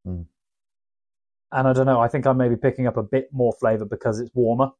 Mm. 0.07 0.25
And 1.51 1.67
I 1.67 1.73
don't 1.73 1.85
know. 1.85 1.99
I 1.99 2.07
think 2.07 2.25
I'm 2.25 2.37
maybe 2.37 2.55
picking 2.55 2.87
up 2.87 2.97
a 2.97 3.03
bit 3.03 3.29
more 3.31 3.53
flavour 3.59 3.85
because 3.85 4.19
it's 4.19 4.31
warmer. 4.33 4.71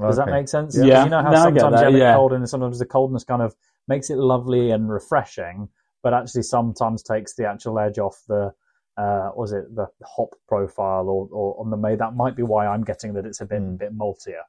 Does 0.00 0.16
that 0.16 0.28
make 0.28 0.48
sense? 0.48 0.76
Yeah. 0.76 1.04
You 1.04 1.10
know 1.10 1.22
how 1.22 1.34
sometimes 1.34 1.80
you 1.80 1.86
have 1.86 1.94
yeah. 1.94 2.14
cold 2.14 2.32
and 2.32 2.48
sometimes 2.48 2.78
the 2.78 2.86
coldness 2.86 3.24
kind 3.24 3.42
of 3.42 3.54
makes 3.88 4.10
it 4.10 4.16
lovely 4.16 4.70
and 4.70 4.90
refreshing, 4.90 5.68
but 6.02 6.14
actually 6.14 6.42
sometimes 6.42 7.02
takes 7.02 7.34
the 7.34 7.46
actual 7.46 7.78
edge 7.78 7.98
off 7.98 8.22
the, 8.26 8.52
uh, 8.96 9.30
was 9.36 9.52
it 9.52 9.74
the 9.74 9.86
hop 10.04 10.30
profile 10.48 11.08
or, 11.08 11.28
or 11.30 11.60
on 11.60 11.70
the 11.70 11.76
May? 11.76 11.94
That 11.96 12.14
might 12.16 12.36
be 12.36 12.42
why 12.42 12.66
I'm 12.66 12.84
getting 12.84 13.12
that 13.14 13.26
it's 13.26 13.40
a 13.40 13.46
bit, 13.46 13.60
Mm. 13.60 13.78
bit 13.78 13.96
maltier. 13.96 14.42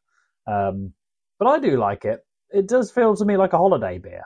Um, 0.47 0.93
but 1.39 1.47
I 1.47 1.59
do 1.59 1.77
like 1.77 2.05
it. 2.05 2.25
It 2.49 2.67
does 2.67 2.89
feel 2.91 3.15
to 3.15 3.25
me 3.25 3.35
like 3.35 3.53
a 3.53 3.57
holiday 3.57 3.97
beer. 3.97 4.23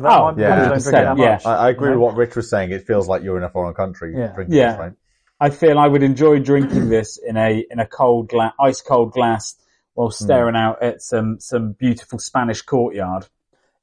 But 0.00 0.08
that 0.08 0.18
Oh, 0.18 0.24
might 0.26 0.36
be 0.36 0.42
yeah. 0.42 0.54
I 0.54 0.56
don't 0.56 0.68
drink 0.68 0.86
it 0.86 0.90
that 0.92 1.16
100%, 1.16 1.18
yeah. 1.18 1.32
much. 1.32 1.46
I, 1.46 1.54
I 1.56 1.68
agree 1.70 1.88
you 1.88 1.94
know? 1.94 2.00
with 2.00 2.06
what 2.12 2.16
Rich 2.16 2.36
was 2.36 2.50
saying. 2.50 2.70
It 2.72 2.86
feels 2.86 3.08
like 3.08 3.22
you're 3.22 3.36
in 3.36 3.44
a 3.44 3.50
foreign 3.50 3.74
country 3.74 4.14
Yeah. 4.16 4.32
drinking 4.34 4.56
Yeah. 4.56 4.70
this, 4.72 4.78
right? 4.80 4.92
I 5.40 5.50
feel 5.50 5.78
I 5.78 5.86
would 5.86 6.02
enjoy 6.02 6.40
drinking 6.40 6.88
this 6.88 7.16
in 7.18 7.36
a 7.36 7.64
in 7.70 7.78
a 7.78 7.86
cold 7.86 8.28
glass, 8.28 8.52
ice 8.60 8.80
cold 8.80 9.12
glass, 9.12 9.54
while 9.94 10.08
hmm. 10.08 10.24
staring 10.24 10.56
out 10.56 10.82
at 10.82 11.00
some 11.02 11.38
some 11.40 11.72
beautiful 11.72 12.18
Spanish 12.18 12.62
courtyard. 12.62 13.26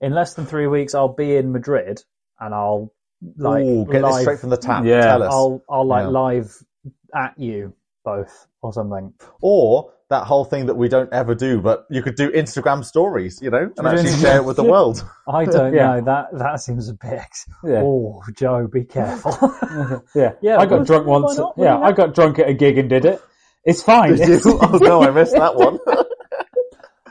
In 0.02 0.14
less 0.14 0.34
than 0.34 0.46
three 0.46 0.68
weeks, 0.68 0.94
I'll 0.94 1.14
be 1.14 1.36
in 1.38 1.52
Madrid 1.54 2.04
and 2.40 2.54
I'll 2.54 2.92
like 3.38 3.64
Ooh, 3.64 3.86
get 3.90 4.02
live 4.02 4.14
this 4.14 4.22
straight 4.24 4.40
from 4.40 4.50
the 4.50 4.58
tap. 4.58 4.84
Yeah. 4.86 5.02
Tell 5.02 5.24
us. 5.24 5.32
I'll 5.34 5.64
I'll 5.70 5.88
like 5.88 6.04
Yeah. 6.04 6.10
live 6.10 6.64
at 7.16 7.40
you 7.40 7.74
both 8.04 8.48
or 8.62 8.74
something. 8.74 9.14
Or 9.42 9.94
that 10.10 10.26
whole 10.26 10.46
thing 10.46 10.68
that 10.68 10.76
we 10.76 10.88
don't 10.88 11.12
ever 11.12 11.34
do, 11.34 11.60
but 11.62 11.86
you 11.90 12.02
could 12.04 12.16
do 12.16 12.30
Instagram 12.32 12.86
stories, 12.86 13.40
you 13.42 13.50
know, 13.50 13.72
and 13.78 13.88
actually 13.88 14.14
share 14.22 14.38
it 14.38 14.46
with 14.46 14.56
the 14.56 14.64
world. 14.64 15.04
I 15.28 15.46
don't 15.46 15.74
Yeah. 15.74 15.96
know. 15.96 16.02
That 16.02 16.28
that 16.34 16.60
seems 16.62 16.90
a 16.90 16.94
bit. 16.94 17.22
Yeah. 17.64 17.82
Oh, 17.84 18.22
Joe, 18.34 18.68
be 18.68 18.84
careful. 18.84 19.32
Yeah, 20.16 20.34
Yeah, 20.42 20.58
I 20.58 20.66
got 20.66 20.86
drunk 20.86 21.08
once. 21.08 21.40
Yeah, 21.58 21.78
I 21.80 21.92
got 21.92 22.14
drunk 22.14 22.40
at 22.40 22.48
a 22.50 22.54
gig 22.54 22.78
and 22.78 22.90
did 22.90 23.06
it. 23.06 23.22
It's 23.64 23.82
fine. 23.82 24.16
Did 24.16 24.28
you? 24.46 24.60
Oh 24.62 24.78
no, 24.80 25.02
I 25.02 25.10
missed 25.12 25.34
that 25.34 25.56
one. 25.56 25.80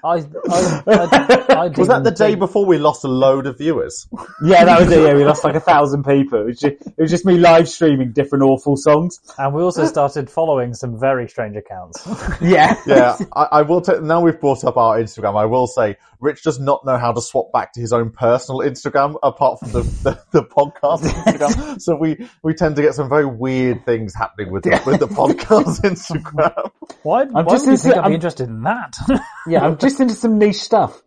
I, 0.05 0.17
I, 0.17 0.83
I, 0.87 1.45
I 1.49 1.69
Was 1.69 1.89
that 1.89 2.05
the 2.05 2.11
didn't 2.11 2.19
day 2.19 2.27
think- 2.31 2.39
before 2.41 2.67
we 2.67 2.77
lost 2.79 3.05
a 3.05 3.09
load 3.09 3.47
of 3.47 3.57
viewers? 3.59 4.07
yeah, 4.45 4.65
that 4.65 4.81
was 4.81 4.93
it. 4.93 5.01
Yeah, 5.03 5.15
we 5.15 5.25
lost 5.25 5.43
like 5.45 5.55
a 5.55 5.61
thousand 5.61 6.05
people. 6.05 6.41
It 6.43 6.45
was 6.47 6.61
just, 6.61 6.75
it 6.87 6.95
was 6.99 7.11
just 7.11 7.25
me 7.25 7.39
live 7.39 7.69
streaming 7.69 8.13
different 8.13 8.45
awful 8.45 8.77
songs. 8.77 9.21
And 9.39 9.55
we 9.55 9.63
also 9.63 9.87
started 9.87 10.29
following 10.29 10.75
some 10.75 11.01
very 11.01 11.29
strange 11.29 11.57
accounts. 11.57 12.07
Yeah, 12.43 12.77
Yeah, 12.87 13.17
I, 13.35 13.49
I 13.53 13.63
will. 13.63 13.81
T- 13.81 14.01
now 14.03 14.21
we've 14.21 14.39
brought 14.39 14.65
up 14.65 14.77
our 14.77 14.99
Instagram. 15.01 15.41
I 15.41 15.47
will 15.47 15.67
say, 15.67 15.97
Rich 16.21 16.43
does 16.43 16.59
not 16.61 16.85
know 16.85 16.97
how 16.99 17.13
to 17.13 17.21
swap 17.21 17.53
back 17.53 17.73
to 17.75 17.81
his 17.81 17.93
own 17.93 18.11
personal 18.11 18.61
Instagram 18.61 19.17
apart 19.23 19.61
from 19.61 19.73
the 19.73 19.83
the, 20.03 20.21
the 20.33 20.43
podcast 20.45 21.03
Instagram. 21.03 21.81
So 21.81 21.97
we 21.97 22.29
we 22.43 22.55
tend 22.55 22.77
to 22.77 22.83
get 22.83 22.95
some 22.95 23.09
very 23.09 23.27
weird 23.27 23.85
things 23.85 24.15
happening 24.15 24.53
with 24.53 24.63
the, 24.65 24.81
with 24.87 25.01
the 25.01 25.09
podcast 25.09 25.81
Instagram. 25.83 26.71
Why, 27.03 27.25
why 27.25 27.43
just 27.45 27.67
would 27.67 27.73
you 27.73 27.77
think 27.79 27.95
I'd 27.97 28.01
I'm- 28.03 28.11
be 28.11 28.15
interested 28.15 28.49
in 28.49 28.63
that? 28.63 28.97
Yeah. 29.47 29.65
I'm 29.65 29.79
just 29.79 30.01
into 30.01 30.15
some 30.15 30.39
niche 30.39 30.61
stuff. 30.61 31.01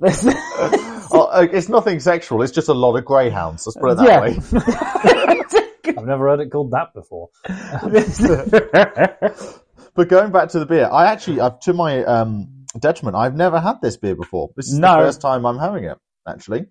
Oh, 1.12 1.24
uh, 1.24 1.44
it's 1.50 1.68
nothing 1.68 1.98
sexual. 1.98 2.40
It's 2.42 2.52
just 2.52 2.68
a 2.68 2.72
lot 2.72 2.94
of 2.94 3.04
greyhounds. 3.04 3.66
Let's 3.66 3.76
put 3.76 3.90
it 3.90 3.96
that 3.96 4.06
Yeah. 4.06 4.20
way. 4.20 4.38
I've 5.98 6.06
never 6.06 6.28
heard 6.28 6.38
it 6.38 6.52
called 6.52 6.70
that 6.70 6.94
before. 6.94 7.30
But 9.96 10.08
going 10.08 10.30
back 10.30 10.50
to 10.50 10.60
the 10.60 10.66
beer, 10.66 10.88
I 10.90 11.06
actually, 11.10 11.40
I've, 11.40 11.58
to 11.60 11.72
my 11.72 12.04
um, 12.04 12.64
detriment, 12.78 13.16
I've 13.16 13.34
never 13.34 13.58
had 13.58 13.80
this 13.82 13.96
beer 13.96 14.14
before. 14.14 14.50
This 14.56 14.68
is 14.68 14.78
No. 14.78 14.98
the 14.98 15.02
first 15.06 15.20
time 15.20 15.44
I'm 15.44 15.58
having 15.58 15.82
it. 15.82 15.98
Actually, 16.28 16.66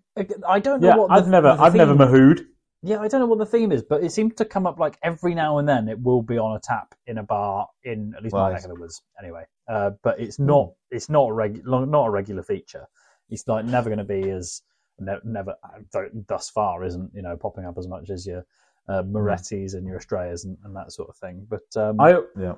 I 0.47 0.59
don't 0.59 0.79
know 0.81 0.87
yeah, 0.87 0.95
what 0.95 1.11
I've 1.11 1.27
never, 1.27 1.53
the 1.55 1.61
I've 1.61 1.75
never 1.75 1.97
theme- 1.97 2.07
mahooed. 2.07 2.45
Yeah, 2.81 2.99
I 3.01 3.07
don't 3.09 3.19
know 3.19 3.25
what 3.27 3.39
the 3.39 3.45
theme 3.45 3.71
is, 3.73 3.83
but 3.83 4.03
it 4.03 4.11
seems 4.11 4.35
to 4.35 4.45
come 4.45 4.65
up 4.65 4.79
like 4.79 4.97
every 5.03 5.35
now 5.35 5.57
and 5.57 5.67
then. 5.67 5.89
It 5.89 6.01
will 6.01 6.21
be 6.21 6.37
on 6.37 6.55
a 6.55 6.59
tap 6.59 6.95
in 7.07 7.17
a 7.17 7.23
bar 7.23 7.67
in 7.83 8.13
at 8.15 8.23
least 8.23 8.33
my 8.33 8.43
Right. 8.47 8.53
neck 8.53 8.63
of 8.63 8.69
the 8.69 8.79
woods, 8.79 9.01
anyway. 9.21 9.43
Uh, 9.67 9.91
but 10.01 10.19
it's 10.19 10.39
not 10.39 10.71
it's 10.89 11.09
not 11.09 11.29
a 11.29 11.33
regular 11.33 11.85
not 11.85 12.05
a 12.07 12.09
regular 12.09 12.41
feature. 12.43 12.87
It's 13.29 13.47
like 13.47 13.65
never 13.65 13.89
going 13.89 13.99
to 13.99 14.05
be 14.05 14.29
as 14.29 14.61
ne- 14.97 15.19
never 15.25 15.55
though 15.91 16.07
thus 16.27 16.49
far 16.49 16.83
isn't 16.85 17.11
you 17.13 17.21
know 17.21 17.35
popping 17.35 17.65
up 17.65 17.77
as 17.77 17.87
much 17.87 18.09
as 18.09 18.25
your 18.25 18.45
uh, 18.87 19.03
Moretti's 19.03 19.73
and 19.73 19.85
your 19.85 19.97
Estrellas 19.97 20.45
and, 20.45 20.57
and 20.63 20.75
that 20.75 20.91
sort 20.91 21.09
of 21.09 21.17
thing. 21.17 21.45
But 21.49 21.65
um, 21.75 21.99
I, 21.99 22.21
yeah. 22.39 22.53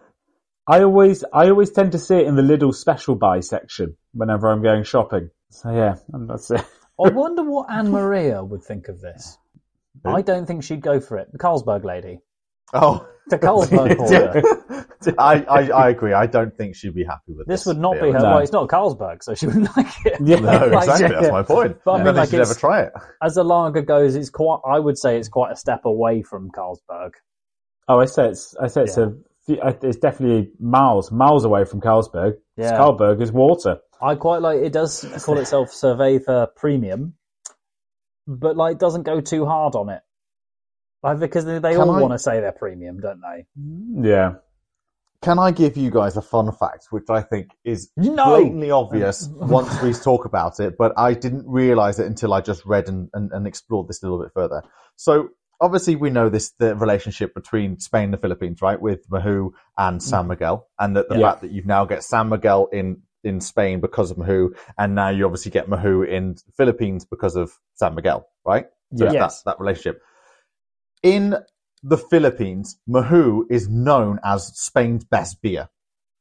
I 0.67 0.83
always, 0.83 1.23
I 1.33 1.49
always 1.49 1.71
tend 1.71 1.91
to 1.93 1.99
see 1.99 2.15
it 2.15 2.27
in 2.27 2.35
the 2.35 2.41
Lidl 2.43 2.73
special 2.73 3.15
buy 3.15 3.39
section 3.41 3.97
whenever 4.13 4.47
I'm 4.47 4.61
going 4.61 4.83
shopping. 4.83 5.31
So 5.49 5.71
yeah, 5.71 5.95
and 6.13 6.29
that's 6.29 6.49
it. 6.51 6.61
I 7.03 7.09
wonder 7.09 7.43
what 7.43 7.69
Anne 7.69 7.91
Maria 7.91 8.43
would 8.43 8.63
think 8.63 8.87
of 8.87 9.01
this. 9.01 9.37
Who? 10.03 10.09
I 10.11 10.21
don't 10.21 10.45
think 10.45 10.63
she'd 10.63 10.81
go 10.81 10.99
for 10.99 11.17
it. 11.17 11.31
The 11.31 11.37
Carlsberg 11.39 11.83
lady, 11.83 12.19
Oh, 12.73 13.05
the 13.29 13.37
Carlsberg 13.37 13.97
holder. 13.97 14.85
I, 15.17 15.43
I, 15.43 15.69
I 15.69 15.89
agree. 15.89 16.13
I 16.13 16.25
don't 16.27 16.55
think 16.55 16.75
she'd 16.75 16.93
be 16.93 17.03
happy 17.03 17.33
with 17.33 17.47
this. 17.47 17.61
This 17.61 17.65
would 17.65 17.79
not 17.79 17.93
beer. 17.93 18.03
be 18.03 18.11
her. 18.11 18.19
No. 18.19 18.23
Well, 18.25 18.37
it's 18.39 18.51
not 18.51 18.67
Carlsberg, 18.69 19.23
so 19.23 19.33
she 19.33 19.47
wouldn't 19.47 19.69
like 19.77 19.87
it. 20.05 20.21
Yeah. 20.23 20.37
No, 20.37 20.67
Like, 20.67 20.87
exactly. 20.89 21.03
yeah. 21.15 21.21
That's 21.21 21.31
my 21.31 21.43
point. 21.43 21.77
But 21.83 21.91
I 21.91 21.93
I 21.93 21.97
mean, 21.97 22.05
don't 22.05 22.15
like, 22.17 22.29
she'd 22.29 22.35
it's- 22.37 22.51
ever 22.51 22.59
try 22.59 22.81
it. 22.83 22.93
as 23.21 23.35
a 23.37 23.43
lager 23.43 23.81
goes, 23.81 24.15
it's 24.15 24.29
quite. 24.29 24.59
I 24.65 24.79
would 24.79 24.97
say 24.97 25.17
it's 25.17 25.27
quite 25.29 25.51
a 25.51 25.55
step 25.55 25.85
away 25.85 26.21
from 26.23 26.49
Carlsberg. 26.51 27.11
Oh, 27.87 27.99
I 27.99 28.05
say 28.05 28.29
it's, 28.29 28.55
I 28.61 28.67
say 28.67 28.83
it's 28.83 28.95
Yeah. 28.97 29.03
a, 29.05 29.09
few- 29.45 29.61
it's 29.89 29.97
definitely 29.97 30.51
miles, 30.59 31.11
miles 31.11 31.43
away 31.45 31.65
from 31.65 31.81
Carlsberg. 31.81 32.33
Yeah. 32.57 32.77
Carlsberg 32.77 33.21
is 33.21 33.31
water. 33.31 33.79
I 34.01 34.15
quite 34.15 34.41
like. 34.41 34.59
It 34.61 34.71
does 34.73 35.03
call 35.25 35.37
itself 35.39 35.69
Cerveza 35.71 36.47
Premium, 36.55 37.13
but 38.27 38.55
like 38.55 38.79
doesn't 38.79 39.03
go 39.03 39.21
too 39.21 39.45
hard 39.45 39.75
on 39.75 39.89
it. 39.89 40.01
Like 41.03 41.19
because 41.19 41.45
they, 41.45 41.59
they 41.59 41.75
all 41.75 41.89
I- 41.91 41.99
want 42.01 42.13
to 42.13 42.19
say 42.19 42.39
they're 42.39 42.51
premium, 42.51 42.99
don't 42.99 43.21
they? 43.21 43.45
Yeah. 44.09 44.35
Can 45.21 45.37
I 45.37 45.51
give 45.51 45.77
you 45.77 45.91
guys 45.91 46.17
a 46.17 46.21
fun 46.21 46.51
fact, 46.51 46.87
which 46.89 47.03
I 47.09 47.21
think 47.21 47.51
is 47.63 47.91
No. 47.95 48.25
blatantly 48.25 48.71
obvious 48.71 49.27
once 49.31 49.79
we 49.83 49.93
talk 49.93 50.25
about 50.25 50.59
it, 50.59 50.77
but 50.79 50.93
I 50.97 51.13
didn't 51.13 51.45
realize 51.47 51.99
it 51.99 52.07
until 52.07 52.33
I 52.33 52.41
just 52.41 52.65
read 52.65 52.87
and, 52.89 53.07
and, 53.13 53.31
and 53.31 53.45
explored 53.45 53.87
this 53.87 54.01
a 54.01 54.07
little 54.07 54.23
bit 54.23 54.31
further. 54.33 54.63
So 54.95 55.29
obviously 55.59 55.95
we 55.95 56.09
know 56.09 56.29
this, 56.29 56.53
the 56.57 56.75
relationship 56.75 57.35
between 57.35 57.79
Spain 57.79 58.05
and 58.05 58.13
the 58.13 58.17
Philippines, 58.17 58.63
right? 58.63 58.81
With 58.81 59.07
Mahou 59.09 59.51
and 59.77 60.01
San 60.01 60.25
mm. 60.25 60.29
Miguel 60.29 60.67
and 60.79 60.95
that 60.97 61.07
the 61.07 61.19
Yeah. 61.19 61.29
fact 61.31 61.41
that 61.41 61.51
you've 61.51 61.67
now 61.67 61.85
get 61.85 62.03
San 62.03 62.29
Miguel 62.29 62.67
in, 62.71 63.03
in 63.23 63.41
Spain 63.41 63.79
because 63.79 64.11
of 64.11 64.17
Mahou, 64.17 64.55
and 64.77 64.95
now 64.95 65.09
you 65.09 65.25
obviously 65.25 65.51
get 65.51 65.69
Mahou 65.69 66.07
in 66.07 66.33
the 66.33 66.51
Philippines 66.57 67.05
because 67.05 67.35
of 67.35 67.51
San 67.75 67.95
Miguel, 67.95 68.27
right? 68.45 68.67
So 68.95 69.11
Yes. 69.11 69.43
that, 69.43 69.51
that 69.51 69.59
relationship. 69.59 70.01
In 71.03 71.35
the 71.83 71.97
Philippines, 71.97 72.79
Mahou 72.87 73.43
is 73.49 73.67
known 73.67 74.19
as 74.23 74.47
Spain's 74.57 75.03
best 75.03 75.41
beer. 75.41 75.69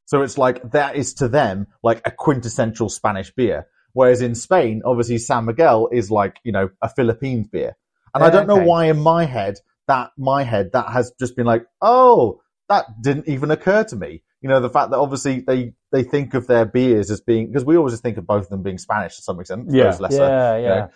So 0.05 0.21
it's 0.23 0.37
like 0.37 0.71
that 0.71 0.95
is 0.95 1.13
to 1.15 1.27
them 1.27 1.67
like 1.83 2.01
a 2.05 2.11
quintessential 2.11 2.89
Spanish 2.89 3.31
beer. 3.31 3.67
Whereas 3.93 4.21
in 4.21 4.35
Spain, 4.35 4.81
obviously 4.85 5.17
San 5.17 5.45
Miguel 5.45 5.89
is 5.91 6.09
like, 6.09 6.37
you 6.43 6.51
know, 6.51 6.69
a 6.81 6.89
Philippines 6.89 7.47
beer. 7.47 7.75
And 8.13 8.23
I 8.23 8.29
don't 8.29 8.47
know 8.47 8.57
okay. 8.57 8.65
why 8.65 8.85
in 8.85 8.99
my 8.99 9.25
head 9.25 9.59
that 9.87 10.11
my 10.17 10.43
head 10.43 10.71
that 10.73 10.89
has 10.89 11.11
just 11.19 11.35
been 11.35 11.45
like, 11.45 11.65
oh, 11.81 12.41
that 12.69 12.85
didn't 13.01 13.27
even 13.27 13.51
occur 13.51 13.83
to 13.85 13.95
me. 13.95 14.23
You 14.41 14.49
know, 14.49 14.59
the 14.59 14.69
fact 14.69 14.91
that 14.91 14.97
obviously 14.97 15.41
they 15.41 15.73
they 15.91 16.03
think 16.03 16.33
of 16.33 16.47
their 16.47 16.65
beers 16.65 17.11
as 17.11 17.21
being 17.21 17.47
because 17.47 17.63
we 17.65 17.77
always 17.77 17.93
just 17.93 18.03
think 18.03 18.17
of 18.17 18.25
both 18.25 18.43
of 18.43 18.49
them 18.49 18.63
being 18.63 18.77
Spanish 18.77 19.15
to 19.17 19.21
some 19.21 19.39
extent. 19.39 19.67
Yeah. 19.69 19.95
lesser, 19.99 20.17
yeah, 20.17 20.57
you 20.57 20.63
yeah. 20.63 20.69
know. 20.69 20.89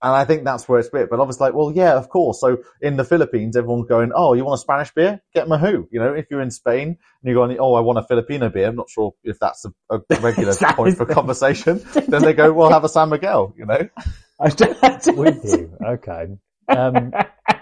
And 0.00 0.12
I 0.12 0.24
think 0.24 0.44
that's 0.44 0.68
where 0.68 0.78
it's 0.78 0.88
bit. 0.88 1.10
But 1.10 1.18
obviously, 1.18 1.46
like, 1.46 1.54
well, 1.54 1.72
yeah, 1.72 1.94
of 1.96 2.08
course. 2.08 2.40
So 2.40 2.58
in 2.80 2.96
the 2.96 3.04
Philippines, 3.04 3.56
everyone's 3.56 3.88
going, 3.88 4.12
oh, 4.14 4.34
you 4.34 4.44
want 4.44 4.58
a 4.60 4.62
Spanish 4.62 4.92
beer? 4.94 5.20
Get 5.34 5.48
Mahou. 5.48 5.88
You 5.90 5.98
know, 5.98 6.14
if 6.14 6.26
you're 6.30 6.40
in 6.40 6.52
Spain 6.52 6.86
and 6.88 6.96
you're 7.24 7.34
going, 7.34 7.56
oh, 7.58 7.74
I 7.74 7.80
want 7.80 7.98
a 7.98 8.04
Filipino 8.04 8.48
beer. 8.48 8.68
I'm 8.68 8.76
not 8.76 8.88
sure 8.88 9.14
if 9.24 9.40
that's 9.40 9.64
a, 9.64 9.72
a 9.90 10.20
regular 10.20 10.54
That 10.60 10.76
point 10.76 10.90
is- 10.90 10.98
for 10.98 11.04
conversation. 11.04 11.82
then 12.06 12.22
they 12.22 12.32
go, 12.32 12.52
well, 12.52 12.70
have 12.70 12.84
a 12.84 12.88
San 12.88 13.08
Miguel. 13.08 13.54
You 13.58 13.66
know, 13.66 13.88
I 14.40 14.50
don't- 14.50 15.16
With 15.16 15.44
you, 15.44 15.76
okay. 15.84 16.28
Um, 16.68 17.12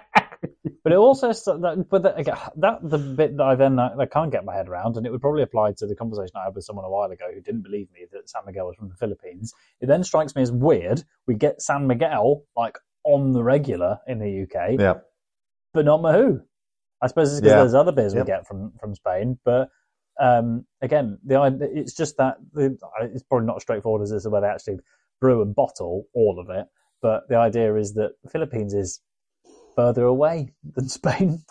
but 0.85 0.93
it 0.93 0.97
also, 0.97 1.29
that, 1.29 1.87
but 1.91 2.03
that, 2.03 2.19
again, 2.19 2.37
that 2.57 2.79
the 2.83 2.99
bit 2.99 3.37
that 3.37 3.43
I 3.43 3.55
then 3.55 3.79
uh, 3.79 3.95
I 3.99 4.07
can't 4.07 4.31
get 4.33 4.45
my 4.45 4.55
head 4.55 4.69
around, 4.69 4.97
and 4.97 5.07
it 5.07 5.11
would 5.13 5.21
probably 5.21 5.43
apply 5.43 5.73
to 5.79 5.87
the 5.87 5.97
conversation 5.97 6.33
I 6.37 6.45
had 6.45 6.55
with 6.55 6.65
someone 6.65 6.85
a 6.85 6.91
while 6.91 7.11
ago 7.11 7.27
who 7.35 7.41
didn't 7.41 7.63
believe 7.63 7.89
me 7.93 8.07
that 8.13 8.29
San 8.29 8.43
Miguel 8.47 8.67
was 8.67 8.77
from 8.77 8.89
the 8.89 8.95
Philippines. 8.97 9.53
It 9.81 9.87
then 9.87 10.05
strikes 10.05 10.35
me 10.35 10.43
as 10.43 10.53
weird. 10.53 11.05
We 11.27 11.35
get 11.35 11.61
San 11.63 11.87
Miguel 11.87 12.45
like 12.57 12.79
on 13.05 13.33
the 13.33 13.43
regular 13.43 13.99
in 14.07 14.19
the 14.19 14.43
UK, 14.45 14.79
yeah, 14.81 14.95
but 15.75 15.85
not 15.85 16.01
Mahou. 16.01 16.41
I 17.03 17.07
suppose 17.09 17.33
it's 17.33 17.41
because 17.41 17.53
Yeah. 17.53 17.61
there's 17.61 17.75
other 17.75 17.93
beers 17.93 18.15
Yep. 18.15 18.25
we 18.25 18.27
get 18.27 18.47
from 18.47 18.73
from 18.81 18.95
Spain, 18.95 19.39
but 19.45 19.69
um, 20.21 20.67
again, 20.81 21.19
the 21.25 21.59
it's 21.75 21.95
just 21.95 22.17
that 22.19 22.37
the, 22.53 22.77
it's 23.03 23.23
probably 23.25 23.47
not 23.47 23.57
as 23.57 23.63
straightforward 23.63 24.03
as 24.03 24.11
this, 24.11 24.27
where 24.27 24.41
they 24.41 24.49
actually 24.49 24.79
brew 25.21 25.43
and 25.43 25.55
bottle 25.55 26.05
all 26.15 26.39
of 26.41 26.49
it. 26.51 26.67
But 27.03 27.29
the 27.29 27.37
idea 27.37 27.77
is 27.77 27.95
that 27.95 28.13
the 28.23 28.31
Philippines 28.31 28.73
is 28.75 29.01
further 29.77 30.05
away 30.05 30.53
than 30.75 30.89
Spain. 30.89 31.45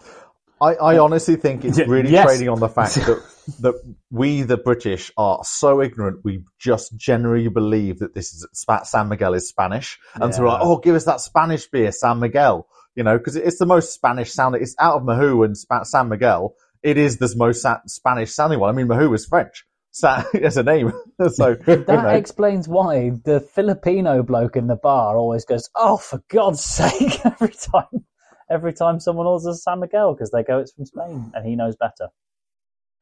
I, 0.61 0.73
I 0.75 0.97
uh, 0.97 1.03
honestly 1.03 1.35
think 1.35 1.65
it's 1.65 1.79
really 1.79 2.11
yes. 2.11 2.25
trading 2.25 2.49
on 2.49 2.59
the 2.59 2.69
fact 2.69 2.95
that 2.95 3.23
that 3.59 3.95
we, 4.09 4.41
the 4.41 4.57
British, 4.57 5.11
are 5.17 5.43
so 5.43 5.81
ignorant. 5.81 6.21
We 6.23 6.43
just 6.59 6.95
generally 6.97 7.47
believe 7.49 7.99
that 7.99 8.13
this 8.13 8.33
is 8.33 8.47
San 8.83 9.09
Miguel 9.09 9.33
is 9.33 9.47
Spanish, 9.47 9.99
and 10.15 10.33
so 10.33 10.43
we're 10.43 10.49
like, 10.49 10.61
oh, 10.61 10.77
give 10.77 10.95
us 10.95 11.05
that 11.05 11.21
Spanish 11.21 11.67
beer, 11.67 11.91
San 11.91 12.19
Miguel. 12.19 12.67
You 12.95 13.03
know, 13.03 13.17
because 13.17 13.35
it's 13.35 13.59
the 13.59 13.65
most 13.65 13.93
Spanish 13.93 14.31
sounding. 14.31 14.61
It's 14.61 14.75
out 14.79 14.95
of 14.95 15.03
Mahou 15.03 15.45
and 15.45 15.85
San 15.85 16.07
Miguel. 16.07 16.55
It 16.81 16.97
is 16.97 17.17
the 17.17 17.33
most 17.35 17.61
sa- 17.61 17.81
Spanish 17.87 18.33
sounding 18.33 18.59
one. 18.59 18.69
I 18.69 18.73
mean, 18.73 18.87
Mahou 18.87 19.13
is 19.13 19.25
French. 19.25 19.65
Sa- 19.91 20.23
as 20.41 20.57
a 20.57 20.63
name, 20.63 20.91
so 21.33 21.49
you 21.49 21.55
That 21.55 21.87
know. 21.87 22.09
explains 22.09 22.67
why 22.67 23.11
the 23.23 23.39
Filipino 23.39 24.23
bloke 24.23 24.55
in 24.55 24.67
the 24.67 24.75
bar 24.75 25.17
always 25.17 25.45
goes, 25.45 25.69
"Oh, 25.75 25.97
for 25.97 26.21
God's 26.29 26.63
sake!" 26.63 27.25
every 27.25 27.53
time, 27.73 28.05
every 28.49 28.73
time 28.73 28.99
someone 28.99 29.25
orders 29.27 29.45
a 29.45 29.55
San 29.55 29.79
Miguel 29.79 30.13
because 30.13 30.31
they 30.31 30.43
go, 30.43 30.59
"It's 30.59 30.73
from 30.73 30.85
Spain," 30.85 31.31
and 31.33 31.45
he 31.45 31.55
knows 31.55 31.75
better. 31.75 32.09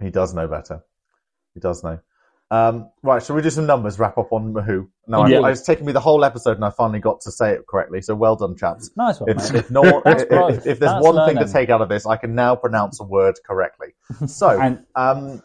He 0.02 0.10
does 0.10 0.34
know 0.34 0.48
better. 0.48 0.84
He 1.54 1.60
does 1.60 1.84
know. 1.84 2.00
Um, 2.52 2.92
right, 3.02 3.24
shall 3.24 3.36
we 3.36 3.42
do 3.42 3.50
some 3.50 3.66
numbers? 3.66 3.98
Wrap 3.98 4.18
up 4.18 4.32
on 4.32 4.54
Mahou. 4.54 4.88
No, 5.08 5.22
I, 5.22 5.28
Yeah. 5.28 5.40
I, 5.40 5.52
it's 5.52 5.64
taken 5.64 5.86
me 5.88 5.92
the 5.92 6.00
whole 6.00 6.24
episode, 6.24 6.56
and 6.56 6.64
I 6.66 6.70
finally 6.70 7.00
got 7.00 7.22
to 7.22 7.32
say 7.32 7.54
it 7.54 7.66
correctly. 7.68 8.02
So 8.02 8.14
well 8.14 8.36
done, 8.36 8.56
chaps. 8.56 8.92
Nice 8.96 9.20
one, 9.20 9.30
If, 9.32 9.38
mate. 9.38 9.56
if, 9.56 9.72
no 9.72 9.82
if, 10.06 10.22
if, 10.32 10.58
if 10.58 10.64
there's 10.64 10.80
That's 10.80 11.04
one 11.04 11.28
thing 11.28 11.44
to 11.44 11.52
take 11.52 11.70
out 11.72 11.82
of 11.82 11.90
this, 11.90 12.06
I 12.06 12.18
can 12.18 12.36
now 12.36 12.56
pronounce 12.56 13.00
a 13.00 13.04
word 13.04 13.36
correctly. 13.46 13.96
So, 14.28 14.50
and 14.50 14.86
um, 14.96 15.42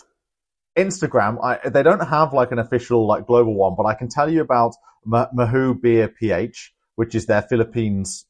Instagram, 0.76 1.42
I, 1.42 1.68
they 1.68 1.82
don't 1.82 2.06
have 2.06 2.32
like 2.34 2.52
an 2.52 2.58
official 2.58 3.06
like 3.06 3.26
global 3.26 3.54
one, 3.54 3.74
but 3.76 3.84
I 3.84 3.94
can 3.94 4.08
tell 4.08 4.30
you 4.30 4.42
about 4.42 4.74
Ma- 5.04 5.28
Mahou 5.34 5.80
Beer 5.80 6.08
PH, 6.08 6.72
which 6.98 7.14
is 7.14 7.26
their 7.26 7.42
Philippines 7.42 8.26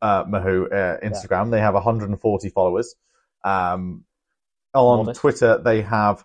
uh, 0.00 0.24
Mahou 0.24 0.72
uh, 0.72 0.98
Instagram. 1.06 1.50
They 1.50 1.60
have 1.60 1.74
140 1.74 2.48
followers. 2.48 2.94
Um, 3.44 4.06
on 4.72 5.00
Modest. 5.00 5.20
Twitter, 5.20 5.60
they 5.62 5.82
have 5.82 6.24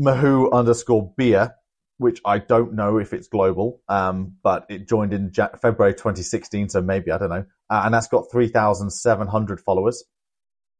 Mahou 0.00 0.50
underscore 0.50 1.12
beer, 1.14 1.56
which 1.98 2.22
I 2.24 2.38
don't 2.38 2.72
know 2.72 2.96
if 2.96 3.12
it's 3.12 3.28
global, 3.28 3.82
um, 3.86 4.36
but 4.42 4.64
it 4.70 4.88
joined 4.88 5.12
in 5.12 5.30
Ja- 5.36 5.54
February 5.60 5.92
2016, 5.92 6.70
so 6.70 6.80
maybe 6.80 7.10
I 7.10 7.18
don't 7.18 7.28
know, 7.28 7.44
uh, 7.68 7.82
and 7.84 7.92
that's 7.92 8.08
got 8.08 8.30
3,700 8.32 9.60
followers. 9.60 10.04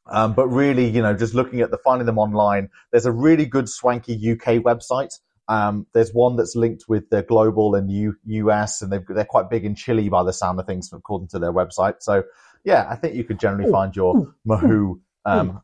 Um, 0.06 0.32
but 0.32 0.48
really, 0.48 0.88
you 0.88 1.02
know, 1.02 1.12
just 1.12 1.34
looking 1.34 1.60
at 1.60 1.70
the 1.70 1.78
finding 1.84 2.06
them 2.06 2.18
online, 2.18 2.70
there's 2.92 3.04
a 3.04 3.12
really 3.12 3.44
good 3.44 3.68
swanky 3.68 4.14
UK 4.14 4.62
website. 4.62 5.18
Um, 5.48 5.87
there's 5.92 6.12
one 6.12 6.37
that's 6.37 6.57
linked 6.57 6.85
with 6.88 7.11
the 7.11 7.22
global 7.22 7.74
and 7.74 7.90
U- 7.90 8.16
US, 8.24 8.80
and 8.80 8.90
they've, 8.92 9.07
they're 9.09 9.24
quite 9.24 9.50
big 9.50 9.64
in 9.64 9.74
Chile 9.74 10.09
by 10.09 10.22
the 10.22 10.33
sound 10.33 10.59
of 10.59 10.66
things, 10.66 10.90
according 10.92 11.28
to 11.28 11.38
their 11.38 11.52
website. 11.52 11.96
So, 12.00 12.24
yeah, 12.64 12.87
I 12.88 12.96
think 12.96 13.14
you 13.14 13.24
could 13.24 13.38
generally 13.38 13.70
find 13.70 13.94
your 13.94 14.33
Mahou 14.46 15.00
um, 15.24 15.61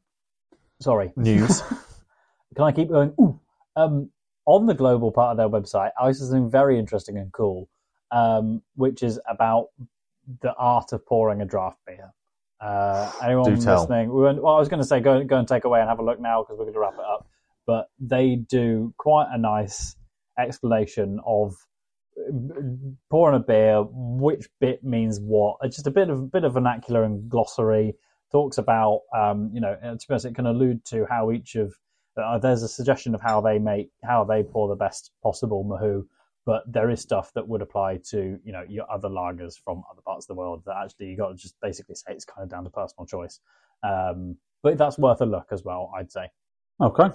Sorry. 0.80 1.12
news. 1.16 1.62
Can 2.54 2.64
I 2.64 2.72
keep 2.72 2.88
going? 2.88 3.14
Ooh. 3.20 3.38
Um, 3.76 4.10
on 4.46 4.66
the 4.66 4.74
global 4.74 5.12
part 5.12 5.32
of 5.32 5.36
their 5.36 5.48
website, 5.48 5.90
I 6.00 6.12
saw 6.12 6.24
something 6.24 6.50
very 6.50 6.78
interesting 6.78 7.18
and 7.18 7.32
cool, 7.32 7.68
um, 8.10 8.62
which 8.74 9.02
is 9.02 9.20
about 9.28 9.68
the 10.40 10.54
art 10.54 10.92
of 10.92 11.06
pouring 11.06 11.40
a 11.40 11.44
draft 11.44 11.78
beer. 11.86 12.12
Uh, 12.60 13.10
anyone 13.22 13.54
listening? 13.54 14.12
We 14.12 14.22
went, 14.22 14.42
well, 14.42 14.54
I 14.54 14.58
was 14.58 14.68
going 14.68 14.82
to 14.82 14.86
say 14.86 15.00
go 15.00 15.22
go 15.24 15.38
and 15.38 15.48
take 15.48 15.64
away 15.64 15.80
and 15.80 15.88
have 15.88 15.98
a 15.98 16.04
look 16.04 16.20
now 16.20 16.42
because 16.42 16.58
we're 16.58 16.64
going 16.64 16.74
to 16.74 16.80
wrap 16.80 16.94
it 16.94 17.00
up. 17.00 17.26
But 17.70 17.86
they 18.00 18.34
do 18.34 18.92
quite 18.98 19.28
a 19.30 19.38
nice 19.38 19.94
explanation 20.36 21.20
of 21.24 21.54
pouring 23.08 23.36
a 23.36 23.44
beer, 23.44 23.84
which 23.92 24.48
bit 24.58 24.82
means 24.82 25.20
what. 25.20 25.58
It's 25.62 25.76
just 25.76 25.86
a 25.86 25.92
bit 25.92 26.10
of 26.10 26.32
bit 26.32 26.42
of 26.42 26.54
vernacular 26.54 27.04
and 27.04 27.30
glossary. 27.30 27.94
Talks 28.32 28.58
about, 28.58 29.02
um, 29.16 29.52
you 29.54 29.60
know, 29.60 29.76
to 29.80 29.94
be 29.94 30.04
honest, 30.10 30.26
it 30.26 30.34
can 30.34 30.46
allude 30.46 30.84
to 30.86 31.06
how 31.08 31.30
each 31.30 31.54
of 31.54 31.72
uh, 32.20 32.38
there's 32.38 32.64
a 32.64 32.68
suggestion 32.68 33.14
of 33.14 33.20
how 33.20 33.40
they 33.40 33.60
make 33.60 33.90
how 34.02 34.24
they 34.24 34.42
pour 34.42 34.66
the 34.66 34.74
best 34.74 35.12
possible 35.22 35.64
mahou, 35.64 36.02
but 36.44 36.64
there 36.66 36.90
is 36.90 37.00
stuff 37.00 37.30
that 37.36 37.46
would 37.46 37.62
apply 37.62 38.00
to 38.10 38.36
you 38.42 38.52
know 38.52 38.64
your 38.68 38.90
other 38.90 39.08
lagers 39.08 39.54
from 39.64 39.84
other 39.92 40.02
parts 40.04 40.24
of 40.24 40.34
the 40.34 40.40
world 40.40 40.60
that 40.66 40.74
actually 40.76 41.06
you 41.06 41.16
got 41.16 41.28
to 41.28 41.36
just 41.36 41.54
basically 41.62 41.94
say 41.94 42.10
it's 42.10 42.24
kind 42.24 42.42
of 42.42 42.50
down 42.50 42.64
to 42.64 42.70
personal 42.70 43.06
choice. 43.06 43.38
Um, 43.84 44.38
but 44.60 44.76
that's 44.76 44.98
worth 44.98 45.20
a 45.20 45.26
look 45.26 45.46
as 45.52 45.62
well, 45.62 45.92
I'd 45.96 46.10
say. 46.10 46.30
Okay. 46.80 47.10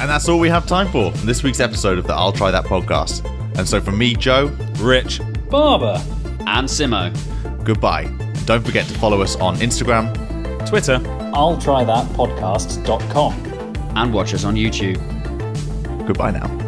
And 0.00 0.08
that's 0.08 0.28
all 0.28 0.38
we 0.38 0.48
have 0.48 0.66
time 0.66 0.88
for 0.88 1.12
in 1.12 1.26
this 1.26 1.42
week's 1.42 1.60
episode 1.60 1.98
of 1.98 2.06
the 2.06 2.14
I'll 2.14 2.32
Try 2.32 2.50
That 2.50 2.64
podcast. 2.64 3.24
And 3.58 3.68
so 3.68 3.80
from 3.80 3.98
me, 3.98 4.14
Joe, 4.14 4.46
Rich, 4.78 5.20
Barber. 5.50 6.00
and 6.46 6.66
Simo. 6.66 7.12
goodbye. 7.64 8.02
And 8.04 8.46
don't 8.46 8.64
forget 8.64 8.86
to 8.86 8.94
follow 8.98 9.20
us 9.20 9.36
on 9.36 9.56
Instagram. 9.56 10.10
Twitter. 10.66 11.00
I'll 11.34 11.58
try 11.58 11.84
that 11.84 12.06
podcast.com. 12.12 13.34
And 13.96 14.14
watch 14.14 14.32
us 14.34 14.44
on 14.44 14.54
YouTube. 14.54 14.96
Goodbye 16.06 16.30
now. 16.30 16.59